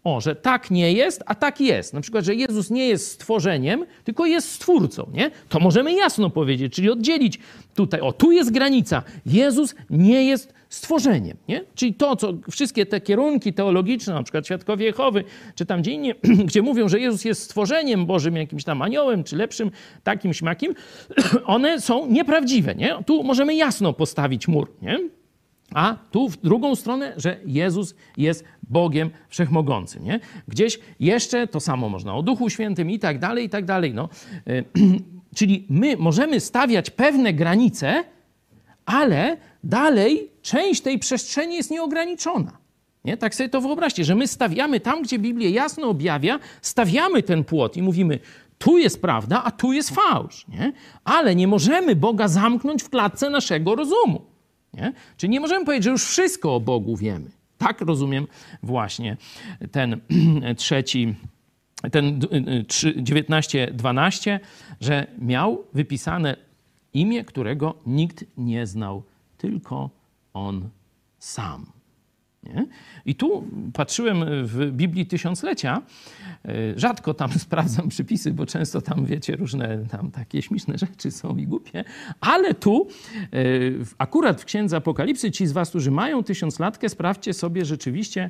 O, 0.03 0.21
że 0.21 0.35
tak 0.35 0.71
nie 0.71 0.93
jest, 0.93 1.23
a 1.25 1.35
tak 1.35 1.61
jest. 1.61 1.93
Na 1.93 2.01
przykład, 2.01 2.25
że 2.25 2.35
Jezus 2.35 2.69
nie 2.69 2.87
jest 2.87 3.11
stworzeniem, 3.11 3.85
tylko 4.03 4.25
jest 4.25 4.51
stwórcą, 4.51 5.07
nie? 5.13 5.31
To 5.49 5.59
możemy 5.59 5.93
jasno 5.93 6.29
powiedzieć, 6.29 6.73
czyli 6.73 6.89
oddzielić 6.89 7.39
tutaj. 7.75 8.01
O, 8.01 8.13
tu 8.13 8.31
jest 8.31 8.51
granica. 8.51 9.03
Jezus 9.25 9.75
nie 9.89 10.23
jest 10.23 10.53
stworzeniem, 10.69 11.37
nie? 11.47 11.63
Czyli 11.75 11.93
to, 11.93 12.15
co 12.15 12.33
wszystkie 12.51 12.85
te 12.85 13.01
kierunki 13.01 13.53
teologiczne, 13.53 14.13
na 14.13 14.23
przykład 14.23 14.45
Świadkowie 14.45 14.85
Jehowy, 14.85 15.23
czy 15.55 15.65
tam 15.65 15.81
gdzie 15.81 15.91
indziej, 15.91 16.15
gdzie 16.47 16.61
mówią, 16.61 16.89
że 16.89 16.99
Jezus 16.99 17.25
jest 17.25 17.43
stworzeniem 17.43 18.05
Bożym, 18.05 18.35
jakimś 18.35 18.63
tam 18.63 18.81
aniołem, 18.81 19.23
czy 19.23 19.35
lepszym, 19.35 19.71
takim, 20.03 20.33
śmakim, 20.33 20.73
one 21.45 21.81
są 21.81 22.07
nieprawdziwe, 22.07 22.75
nie? 22.75 22.95
Tu 23.05 23.23
możemy 23.23 23.55
jasno 23.55 23.93
postawić 23.93 24.47
mur, 24.47 24.71
nie? 24.81 24.99
A 25.73 25.95
tu 26.11 26.29
w 26.29 26.37
drugą 26.37 26.75
stronę, 26.75 27.13
że 27.17 27.37
Jezus 27.45 27.95
jest 28.17 28.45
Bogiem 28.69 29.09
Wszechmogącym. 29.29 30.03
Nie? 30.03 30.19
Gdzieś 30.47 30.79
jeszcze 30.99 31.47
to 31.47 31.59
samo 31.59 31.89
można 31.89 32.15
o 32.15 32.23
Duchu 32.23 32.49
Świętym 32.49 32.91
i 32.91 32.99
tak 32.99 33.19
dalej, 33.19 33.45
i 33.45 33.49
tak 33.49 33.65
dalej. 33.65 33.93
No. 33.93 34.09
Czyli 35.35 35.65
my 35.69 35.97
możemy 35.97 36.39
stawiać 36.39 36.89
pewne 36.89 37.33
granice, 37.33 38.03
ale 38.85 39.37
dalej 39.63 40.29
część 40.41 40.81
tej 40.81 40.99
przestrzeni 40.99 41.55
jest 41.55 41.71
nieograniczona. 41.71 42.57
Nie? 43.05 43.17
Tak 43.17 43.35
sobie 43.35 43.49
to 43.49 43.61
wyobraźcie, 43.61 44.05
że 44.05 44.15
my 44.15 44.27
stawiamy 44.27 44.79
tam, 44.79 45.01
gdzie 45.01 45.19
Biblia 45.19 45.49
jasno 45.49 45.87
objawia, 45.87 46.39
stawiamy 46.61 47.23
ten 47.23 47.43
płot 47.43 47.77
i 47.77 47.81
mówimy, 47.81 48.19
tu 48.57 48.77
jest 48.77 49.01
prawda, 49.01 49.43
a 49.43 49.51
tu 49.51 49.73
jest 49.73 49.89
fałsz. 49.89 50.47
Nie? 50.47 50.73
Ale 51.03 51.35
nie 51.35 51.47
możemy 51.47 51.95
Boga 51.95 52.27
zamknąć 52.27 52.83
w 52.83 52.89
klatce 52.89 53.29
naszego 53.29 53.75
rozumu. 53.75 54.21
Nie? 54.73 54.93
Czyli 55.17 55.29
nie 55.29 55.39
możemy 55.39 55.65
powiedzieć, 55.65 55.83
że 55.83 55.91
już 55.91 56.05
wszystko 56.05 56.55
o 56.55 56.59
Bogu 56.59 56.97
wiemy. 56.97 57.29
Tak 57.57 57.81
rozumiem 57.81 58.27
właśnie 58.63 59.17
ten 59.71 59.99
trzeci, 60.57 61.15
ten 61.91 62.19
19-12, 62.19 64.39
że 64.81 65.07
miał 65.19 65.63
wypisane 65.73 66.35
imię, 66.93 67.23
którego 67.23 67.75
nikt 67.85 68.25
nie 68.37 68.67
znał, 68.67 69.03
tylko 69.39 69.89
on 70.33 70.69
sam. 71.19 71.65
Nie? 72.43 72.65
I 73.05 73.15
tu 73.15 73.43
patrzyłem 73.73 74.25
w 74.43 74.71
Biblii 74.71 75.05
Tysiąclecia. 75.05 75.81
E, 76.45 76.79
rzadko 76.79 77.13
tam 77.13 77.31
sprawdzam 77.45 77.89
przypisy, 77.89 78.33
bo 78.33 78.45
często 78.45 78.81
tam, 78.81 79.05
wiecie, 79.05 79.35
różne 79.35 79.85
tam 79.91 80.11
takie 80.11 80.41
śmieszne 80.41 80.77
rzeczy 80.77 81.11
są 81.11 81.37
i 81.37 81.47
głupie. 81.47 81.83
Ale 82.21 82.53
tu, 82.53 82.87
e, 83.21 83.37
akurat 83.97 84.41
w 84.41 84.45
Księdze 84.45 84.77
Apokalipsy, 84.77 85.31
ci 85.31 85.47
z 85.47 85.51
was, 85.51 85.69
którzy 85.69 85.91
mają 85.91 86.23
tysiąclatkę, 86.23 86.89
sprawdźcie 86.89 87.33
sobie 87.33 87.65
rzeczywiście 87.65 88.29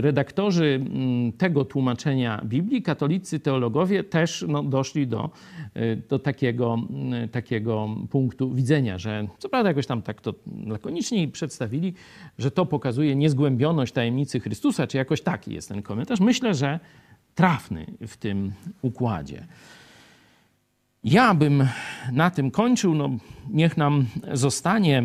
redaktorzy 0.00 0.80
mm, 0.80 1.32
tego 1.32 1.64
tłumaczenia 1.64 2.40
Biblii, 2.44 2.82
katolicy 2.82 3.40
teologowie 3.40 4.04
też 4.04 4.44
no, 4.48 4.62
doszli 4.62 5.06
do, 5.06 5.30
y, 5.76 6.02
do 6.08 6.18
takiego, 6.18 6.78
y, 7.24 7.28
takiego 7.28 7.88
punktu 8.10 8.54
widzenia, 8.54 8.98
że 8.98 9.26
co 9.38 9.48
prawda 9.48 9.70
jakoś 9.70 9.86
tam 9.86 10.02
tak 10.02 10.20
to 10.20 10.34
lakonicznie 10.66 11.28
przedstawili, 11.28 11.94
że 12.38 12.50
to 12.50 12.66
pokazuje 12.66 13.16
niezgłębioność 13.16 13.92
tajemnicy 13.92 14.40
Chrystusa, 14.40 14.86
czy 14.86 14.96
jakoś 14.96 15.20
taki 15.20 15.54
jest 15.54 15.68
ten 15.68 15.82
komentarz. 15.82 16.20
Myślę, 16.20 16.54
że 16.54 16.80
trafny 17.34 17.86
w 18.06 18.16
tym 18.16 18.52
układzie. 18.82 19.46
Ja 21.04 21.34
bym 21.34 21.68
na 22.12 22.30
tym 22.30 22.50
kończył. 22.50 22.94
No, 22.94 23.10
niech 23.50 23.76
nam 23.76 24.06
zostanie 24.32 25.02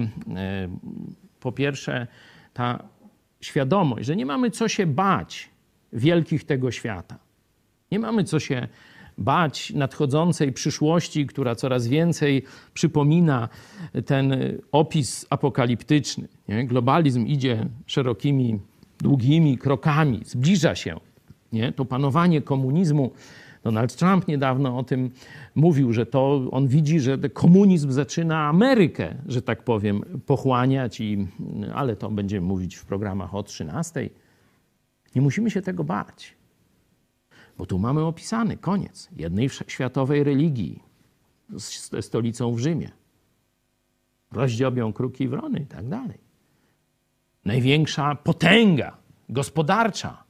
po 1.40 1.52
pierwsze 1.52 2.08
ta 2.54 2.84
świadomość, 3.44 4.06
że 4.08 4.16
nie 4.16 4.26
mamy 4.26 4.52
co 4.52 4.68
się 4.68 4.86
bać 4.86 5.50
wielkich 5.94 6.44
tego 6.44 6.72
świata. 6.72 7.20
Nie 7.92 8.00
mamy 8.00 8.24
co 8.24 8.40
się 8.40 8.68
bać 9.18 9.74
nadchodzącej 9.74 10.54
przyszłości, 10.54 11.28
która 11.28 11.56
coraz 11.56 11.88
więcej 11.88 12.44
przypomina 12.74 13.50
ten 14.06 14.36
opis 14.72 15.26
apokaliptyczny. 15.30 16.28
Nie? 16.48 16.68
Globalizm 16.68 17.26
idzie 17.26 17.66
szerokimi, 17.86 18.60
długimi 19.00 19.58
krokami, 19.58 20.22
zbliża 20.26 20.76
się. 20.76 21.00
Nie? 21.54 21.72
To 21.72 21.86
panowanie 21.86 22.42
komunizmu 22.42 23.12
Donald 23.64 23.96
Trump 23.96 24.28
niedawno 24.28 24.78
o 24.78 24.84
tym 24.84 25.12
mówił, 25.56 25.94
że 25.94 26.06
to 26.06 26.48
on 26.52 26.68
widzi, 26.68 27.00
że 27.00 27.18
komunizm 27.18 27.92
zaczyna 27.92 28.48
Amerykę, 28.48 29.16
że 29.28 29.42
tak 29.42 29.64
powiem, 29.64 30.22
pochłaniać, 30.26 31.02
i, 31.02 31.28
ale 31.74 31.96
to 31.96 32.10
będziemy 32.10 32.48
mówić 32.48 32.76
w 32.76 32.86
programach 32.86 33.36
o 33.36 33.44
13. 33.44 34.10
Nie 35.16 35.22
musimy 35.22 35.52
się 35.52 35.62
tego 35.62 35.84
bać, 35.84 36.36
bo 37.58 37.66
tu 37.66 37.80
mamy 37.80 38.06
opisany 38.06 38.58
koniec 38.58 39.10
jednej 39.16 39.50
światowej 39.68 40.24
religii 40.24 40.84
ze 41.92 42.02
stolicą 42.02 42.54
w 42.54 42.60
Rzymie. 42.60 42.92
Rozdziobią 44.32 44.94
kruki 44.94 45.28
wrony 45.28 45.60
i 45.60 45.66
tak 45.66 45.88
dalej. 45.88 46.18
Największa 47.46 48.16
potęga 48.16 48.98
gospodarcza 49.30 50.24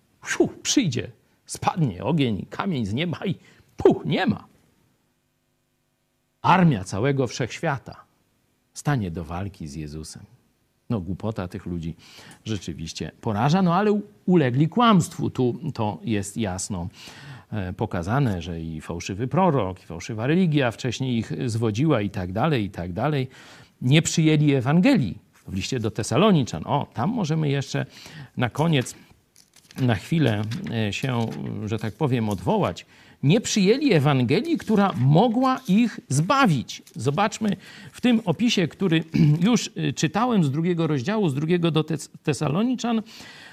przyjdzie 0.64 1.12
Spadnie 1.54 2.04
ogień, 2.04 2.46
kamień 2.50 2.86
z 2.86 2.94
nieba 2.94 3.20
i 3.26 3.36
puch, 3.78 4.06
nie 4.06 4.26
ma. 4.26 4.48
Armia 6.42 6.84
całego 6.84 7.28
wszechświata 7.28 8.04
stanie 8.74 9.12
do 9.12 9.24
walki 9.24 9.68
z 9.68 9.76
Jezusem. 9.76 10.24
No, 10.90 11.00
głupota 11.00 11.48
tych 11.48 11.66
ludzi 11.66 11.96
rzeczywiście 12.46 13.12
poraża, 13.22 13.62
no 13.62 13.76
ale 13.76 14.02
ulegli 14.26 14.70
kłamstwu. 14.70 15.30
Tu 15.30 15.72
to 15.74 16.00
jest 16.04 16.38
jasno 16.38 16.88
e, 17.52 17.74
pokazane, 17.74 18.42
że 18.42 18.62
i 18.62 18.82
fałszywy 18.82 19.28
prorok, 19.28 19.84
i 19.84 19.86
fałszywa 19.86 20.28
religia 20.28 20.72
wcześniej 20.72 21.18
ich 21.18 21.32
zwodziła 21.46 22.02
i 22.02 22.10
tak 22.10 22.32
dalej, 22.32 22.64
i 22.64 22.70
tak 22.70 22.94
dalej. 22.94 23.28
Nie 23.82 24.02
przyjęli 24.02 24.54
Ewangelii 24.54 25.18
w 25.48 25.54
liście 25.54 25.80
do 25.80 25.92
Tesaloniczan. 25.92 26.64
O, 26.66 26.88
tam 26.94 27.10
możemy 27.10 27.50
jeszcze 27.50 27.86
na 28.38 28.50
koniec 28.50 28.96
na 29.82 29.96
chwilę 29.96 30.42
e, 30.88 30.94
się, 30.94 31.26
że 31.66 31.80
tak 31.80 31.94
powiem, 31.94 32.30
odwołać, 32.30 32.86
nie 33.24 33.42
przyjęli 33.42 33.94
Ewangelii, 33.94 34.58
która 34.58 34.94
mogła 34.98 35.60
ich 35.68 36.00
zbawić. 36.10 36.82
Zobaczmy 36.96 37.56
w 37.92 38.02
tym 38.02 38.22
opisie, 38.26 38.68
który 38.68 39.04
już 39.48 39.72
e, 39.76 39.94
czytałem 39.94 40.44
z 40.44 40.52
drugiego 40.52 40.88
rozdziału, 40.88 41.30
z 41.30 41.34
drugiego 41.34 41.72
do 41.72 41.86
Tesaloniczan. 42.24 43.02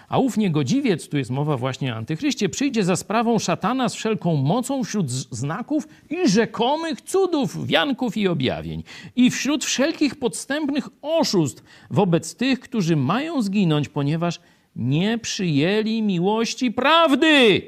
A 0.09 0.18
ów 0.18 0.37
niegodziwiec, 0.37 1.09
tu 1.09 1.18
jest 1.18 1.31
mowa 1.31 1.57
właśnie 1.57 1.95
o 1.95 1.97
antychryście, 1.97 2.49
przyjdzie 2.49 2.85
za 2.85 2.97
sprawą 2.97 3.39
szatana 3.39 3.89
z 3.89 3.95
wszelką 3.95 4.37
mocą 4.37 4.85
wśród 4.85 5.11
znaków 5.11 5.89
i 6.11 6.29
rzekomych 6.29 7.01
cudów, 7.01 7.66
wianków 7.66 8.16
i 8.16 8.29
objawień. 8.29 8.83
I 9.16 9.31
wśród 9.31 9.64
wszelkich 9.64 10.16
podstępnych 10.16 10.89
oszustw 11.03 11.62
wobec 11.91 12.37
tych, 12.37 12.61
którzy 12.61 12.97
mają 12.97 13.43
zginąć, 13.43 13.89
ponieważ 13.89 14.41
nie 14.81 15.18
przyjęli 15.18 16.03
miłości 16.03 16.70
prawdy, 16.70 17.62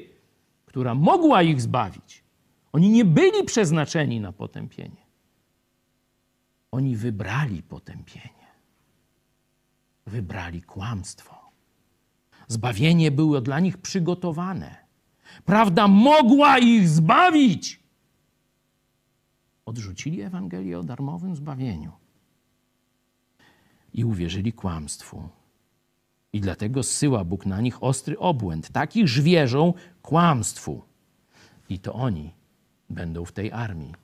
która 0.66 0.94
mogła 0.94 1.42
ich 1.42 1.60
zbawić. 1.60 2.24
Oni 2.72 2.90
nie 2.90 3.04
byli 3.04 3.44
przeznaczeni 3.44 4.20
na 4.20 4.32
potępienie. 4.32 5.06
Oni 6.70 6.96
wybrali 6.96 7.62
potępienie. 7.62 8.28
Wybrali 10.06 10.62
kłamstwo. 10.62 11.34
Zbawienie 12.48 13.10
było 13.10 13.40
dla 13.40 13.60
nich 13.60 13.78
przygotowane. 13.78 14.76
Prawda 15.44 15.88
mogła 15.88 16.58
ich 16.58 16.88
zbawić. 16.88 17.80
Odrzucili 19.66 20.20
Ewangelię 20.20 20.78
o 20.78 20.82
darmowym 20.82 21.36
zbawieniu 21.36 21.92
i 23.94 24.04
uwierzyli 24.04 24.52
kłamstwu 24.52 25.28
i 26.32 26.40
dlatego 26.40 26.82
zsyła 26.82 27.24
Bóg 27.24 27.46
na 27.46 27.60
nich 27.60 27.82
ostry 27.82 28.18
obłęd. 28.18 28.70
Takich 28.70 29.08
żwierzą 29.08 29.74
kłamstwu. 30.02 30.82
I 31.68 31.78
to 31.78 31.92
oni 31.92 32.34
będą 32.90 33.24
w 33.24 33.32
tej 33.32 33.52
armii, 33.52 33.94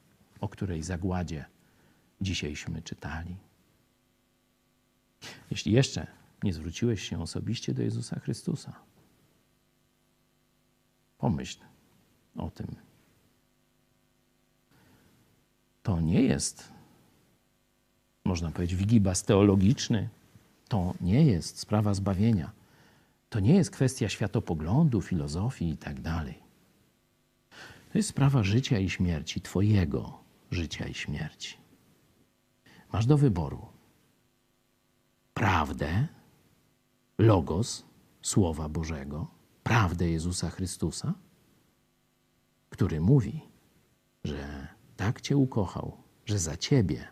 o 0.40 0.48
której 0.48 0.82
zagładzie 0.82 1.44
dzisiejśmy 2.20 2.82
czytali. 2.82 3.36
Jeśli 5.50 5.72
jeszcze 5.72 6.06
nie 6.42 6.52
zwróciłeś 6.52 7.08
się 7.08 7.22
osobiście 7.22 7.74
do 7.74 7.82
Jezusa 7.82 8.20
Chrystusa, 8.20 8.72
pomyśl 11.18 11.60
o 12.36 12.50
tym. 12.50 12.76
To 15.82 16.00
nie 16.00 16.22
jest, 16.22 16.72
można 18.24 18.50
powiedzieć, 18.50 18.78
wigibas 18.78 19.22
teologiczny, 19.22 20.08
to 20.68 20.94
nie 21.00 21.24
jest 21.24 21.58
sprawa 21.58 21.94
zbawienia. 21.94 22.52
To 23.28 23.40
nie 23.40 23.54
jest 23.54 23.70
kwestia 23.70 24.08
światopoglądu, 24.08 25.00
filozofii 25.00 25.68
i 25.70 25.76
tak. 25.76 25.96
To 27.92 27.98
jest 27.98 28.08
sprawa 28.08 28.42
życia 28.42 28.78
i 28.78 28.90
śmierci, 28.90 29.40
Twojego 29.40 30.18
życia 30.50 30.86
i 30.86 30.94
śmierci. 30.94 31.56
Masz 32.92 33.06
do 33.06 33.18
wyboru 33.18 33.66
prawdę, 35.34 36.06
logos, 37.18 37.84
Słowa 38.22 38.68
Bożego, 38.68 39.26
prawdę 39.62 40.10
Jezusa 40.10 40.50
Chrystusa, 40.50 41.14
który 42.70 43.00
mówi, 43.00 43.40
że 44.24 44.68
tak 44.96 45.20
Cię 45.20 45.36
ukochał, 45.36 45.96
że 46.26 46.38
za 46.38 46.56
Ciebie 46.56 47.08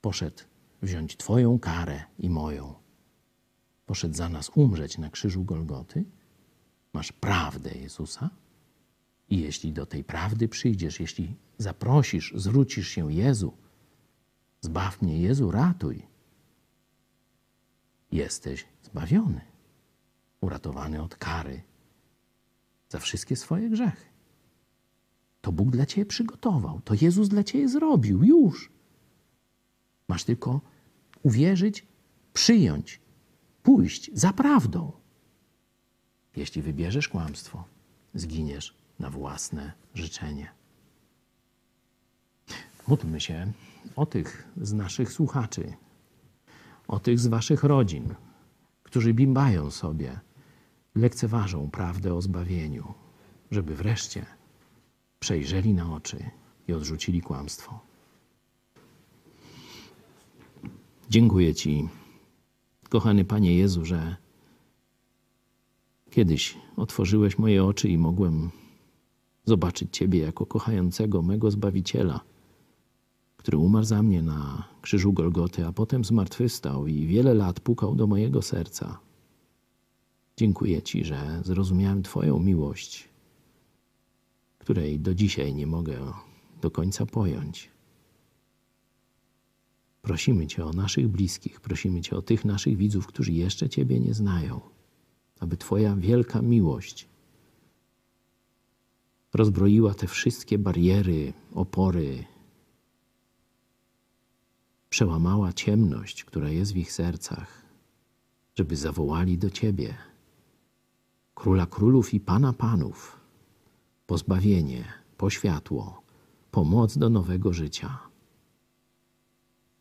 poszedł 0.00 0.42
wziąć 0.82 1.16
Twoją 1.16 1.58
karę 1.58 2.04
i 2.18 2.30
moją. 2.30 2.74
Poszedł 3.86 4.14
za 4.14 4.28
nas 4.28 4.50
umrzeć 4.54 4.98
na 4.98 5.10
krzyżu 5.10 5.44
Golgoty. 5.44 6.04
Masz 6.92 7.12
prawdę 7.12 7.70
Jezusa. 7.74 8.30
I 9.28 9.40
jeśli 9.40 9.72
do 9.72 9.86
tej 9.86 10.04
prawdy 10.04 10.48
przyjdziesz, 10.48 11.00
jeśli 11.00 11.36
zaprosisz, 11.58 12.32
zwrócisz 12.36 12.88
się 12.88 13.12
Jezu, 13.12 13.52
zbaw 14.60 15.02
mnie 15.02 15.20
Jezu, 15.20 15.50
ratuj, 15.50 16.06
jesteś 18.12 18.64
zbawiony, 18.82 19.40
uratowany 20.40 21.02
od 21.02 21.16
kary 21.16 21.62
za 22.88 22.98
wszystkie 22.98 23.36
swoje 23.36 23.70
grzechy. 23.70 24.06
To 25.40 25.52
Bóg 25.52 25.70
dla 25.70 25.86
Ciebie 25.86 26.06
przygotował, 26.06 26.80
to 26.80 26.94
Jezus 27.00 27.28
dla 27.28 27.44
Ciebie 27.44 27.68
zrobił 27.68 28.24
już. 28.24 28.72
Masz 30.08 30.24
tylko 30.24 30.60
uwierzyć, 31.22 31.86
przyjąć, 32.32 33.00
pójść 33.62 34.10
za 34.14 34.32
prawdą. 34.32 34.92
Jeśli 36.36 36.62
wybierzesz 36.62 37.08
kłamstwo, 37.08 37.64
zginiesz 38.14 38.74
na 38.98 39.10
własne 39.10 39.72
życzenie. 39.94 40.52
Módlmy 42.88 43.20
się 43.20 43.52
o 43.96 44.06
tych 44.06 44.48
z 44.56 44.72
naszych 44.72 45.12
słuchaczy, 45.12 45.72
o 46.88 47.00
tych 47.00 47.18
z 47.18 47.26
waszych 47.26 47.64
rodzin, 47.64 48.14
którzy 48.82 49.14
bimbają 49.14 49.70
sobie, 49.70 50.20
lekceważą 50.94 51.70
prawdę 51.70 52.14
o 52.14 52.22
zbawieniu, 52.22 52.94
żeby 53.50 53.74
wreszcie 53.74 54.26
przejrzeli 55.18 55.74
na 55.74 55.94
oczy 55.94 56.30
i 56.68 56.72
odrzucili 56.72 57.20
kłamstwo. 57.20 57.91
Dziękuję 61.12 61.54
Ci, 61.54 61.88
kochany 62.88 63.24
Panie 63.24 63.56
Jezu, 63.56 63.84
że 63.84 64.16
kiedyś 66.10 66.56
otworzyłeś 66.76 67.38
moje 67.38 67.64
oczy 67.64 67.88
i 67.88 67.98
mogłem 67.98 68.50
zobaczyć 69.44 69.96
Ciebie 69.96 70.18
jako 70.18 70.46
kochającego 70.46 71.22
mego 71.22 71.50
Zbawiciela, 71.50 72.20
który 73.36 73.58
umarł 73.58 73.84
za 73.84 74.02
mnie 74.02 74.22
na 74.22 74.68
krzyżu 74.82 75.12
Golgoty, 75.12 75.66
a 75.66 75.72
potem 75.72 76.04
zmartwychwstał 76.04 76.86
i 76.86 77.06
wiele 77.06 77.34
lat 77.34 77.60
pukał 77.60 77.94
do 77.94 78.06
mojego 78.06 78.42
serca. 78.42 78.98
Dziękuję 80.36 80.82
Ci, 80.82 81.04
że 81.04 81.42
zrozumiałem 81.44 82.02
Twoją 82.02 82.38
miłość, 82.38 83.08
której 84.58 85.00
do 85.00 85.14
dzisiaj 85.14 85.54
nie 85.54 85.66
mogę 85.66 85.98
do 86.60 86.70
końca 86.70 87.06
pojąć. 87.06 87.72
Prosimy 90.02 90.46
Cię 90.46 90.64
o 90.64 90.72
naszych 90.72 91.08
bliskich, 91.08 91.60
prosimy 91.60 92.00
Cię 92.00 92.16
o 92.16 92.22
tych 92.22 92.44
naszych 92.44 92.76
widzów, 92.76 93.06
którzy 93.06 93.32
jeszcze 93.32 93.68
Ciebie 93.68 94.00
nie 94.00 94.14
znają, 94.14 94.60
aby 95.40 95.56
Twoja 95.56 95.96
wielka 95.96 96.42
miłość 96.42 97.08
rozbroiła 99.34 99.94
te 99.94 100.06
wszystkie 100.06 100.58
bariery, 100.58 101.32
opory, 101.54 102.24
przełamała 104.90 105.52
ciemność, 105.52 106.24
która 106.24 106.50
jest 106.50 106.72
w 106.72 106.76
ich 106.76 106.92
sercach, 106.92 107.62
żeby 108.54 108.76
zawołali 108.76 109.38
do 109.38 109.50
Ciebie, 109.50 109.94
Króla 111.34 111.66
Królów 111.66 112.14
i 112.14 112.20
Pana 112.20 112.52
Panów, 112.52 113.20
po 114.06 114.18
zbawienie, 114.18 114.84
po 115.16 115.30
światło, 115.30 116.02
po 116.50 116.64
moc 116.64 116.98
do 116.98 117.10
nowego 117.10 117.52
życia. 117.52 118.11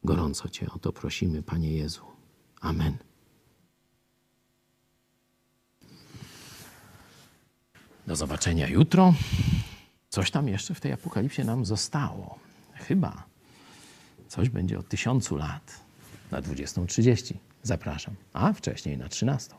Gorąco 0.03 0.49
Cię 0.49 0.69
o 0.69 0.79
to 0.79 0.93
prosimy, 0.93 1.43
Panie 1.43 1.73
Jezu. 1.73 2.05
Amen. 2.61 2.97
Do 8.07 8.15
zobaczenia 8.15 8.67
jutro. 8.67 9.13
Coś 10.09 10.31
tam 10.31 10.47
jeszcze 10.47 10.73
w 10.73 10.79
tej 10.79 10.91
apokalipsie 10.91 11.43
nam 11.43 11.65
zostało. 11.65 12.39
Chyba 12.73 13.23
coś 14.27 14.49
będzie 14.49 14.79
o 14.79 14.83
tysiącu 14.83 15.35
lat 15.35 15.79
na 16.31 16.41
20.30. 16.41 17.33
Zapraszam, 17.63 18.15
a 18.33 18.53
wcześniej 18.53 18.97
na 18.97 19.09
13. 19.09 19.53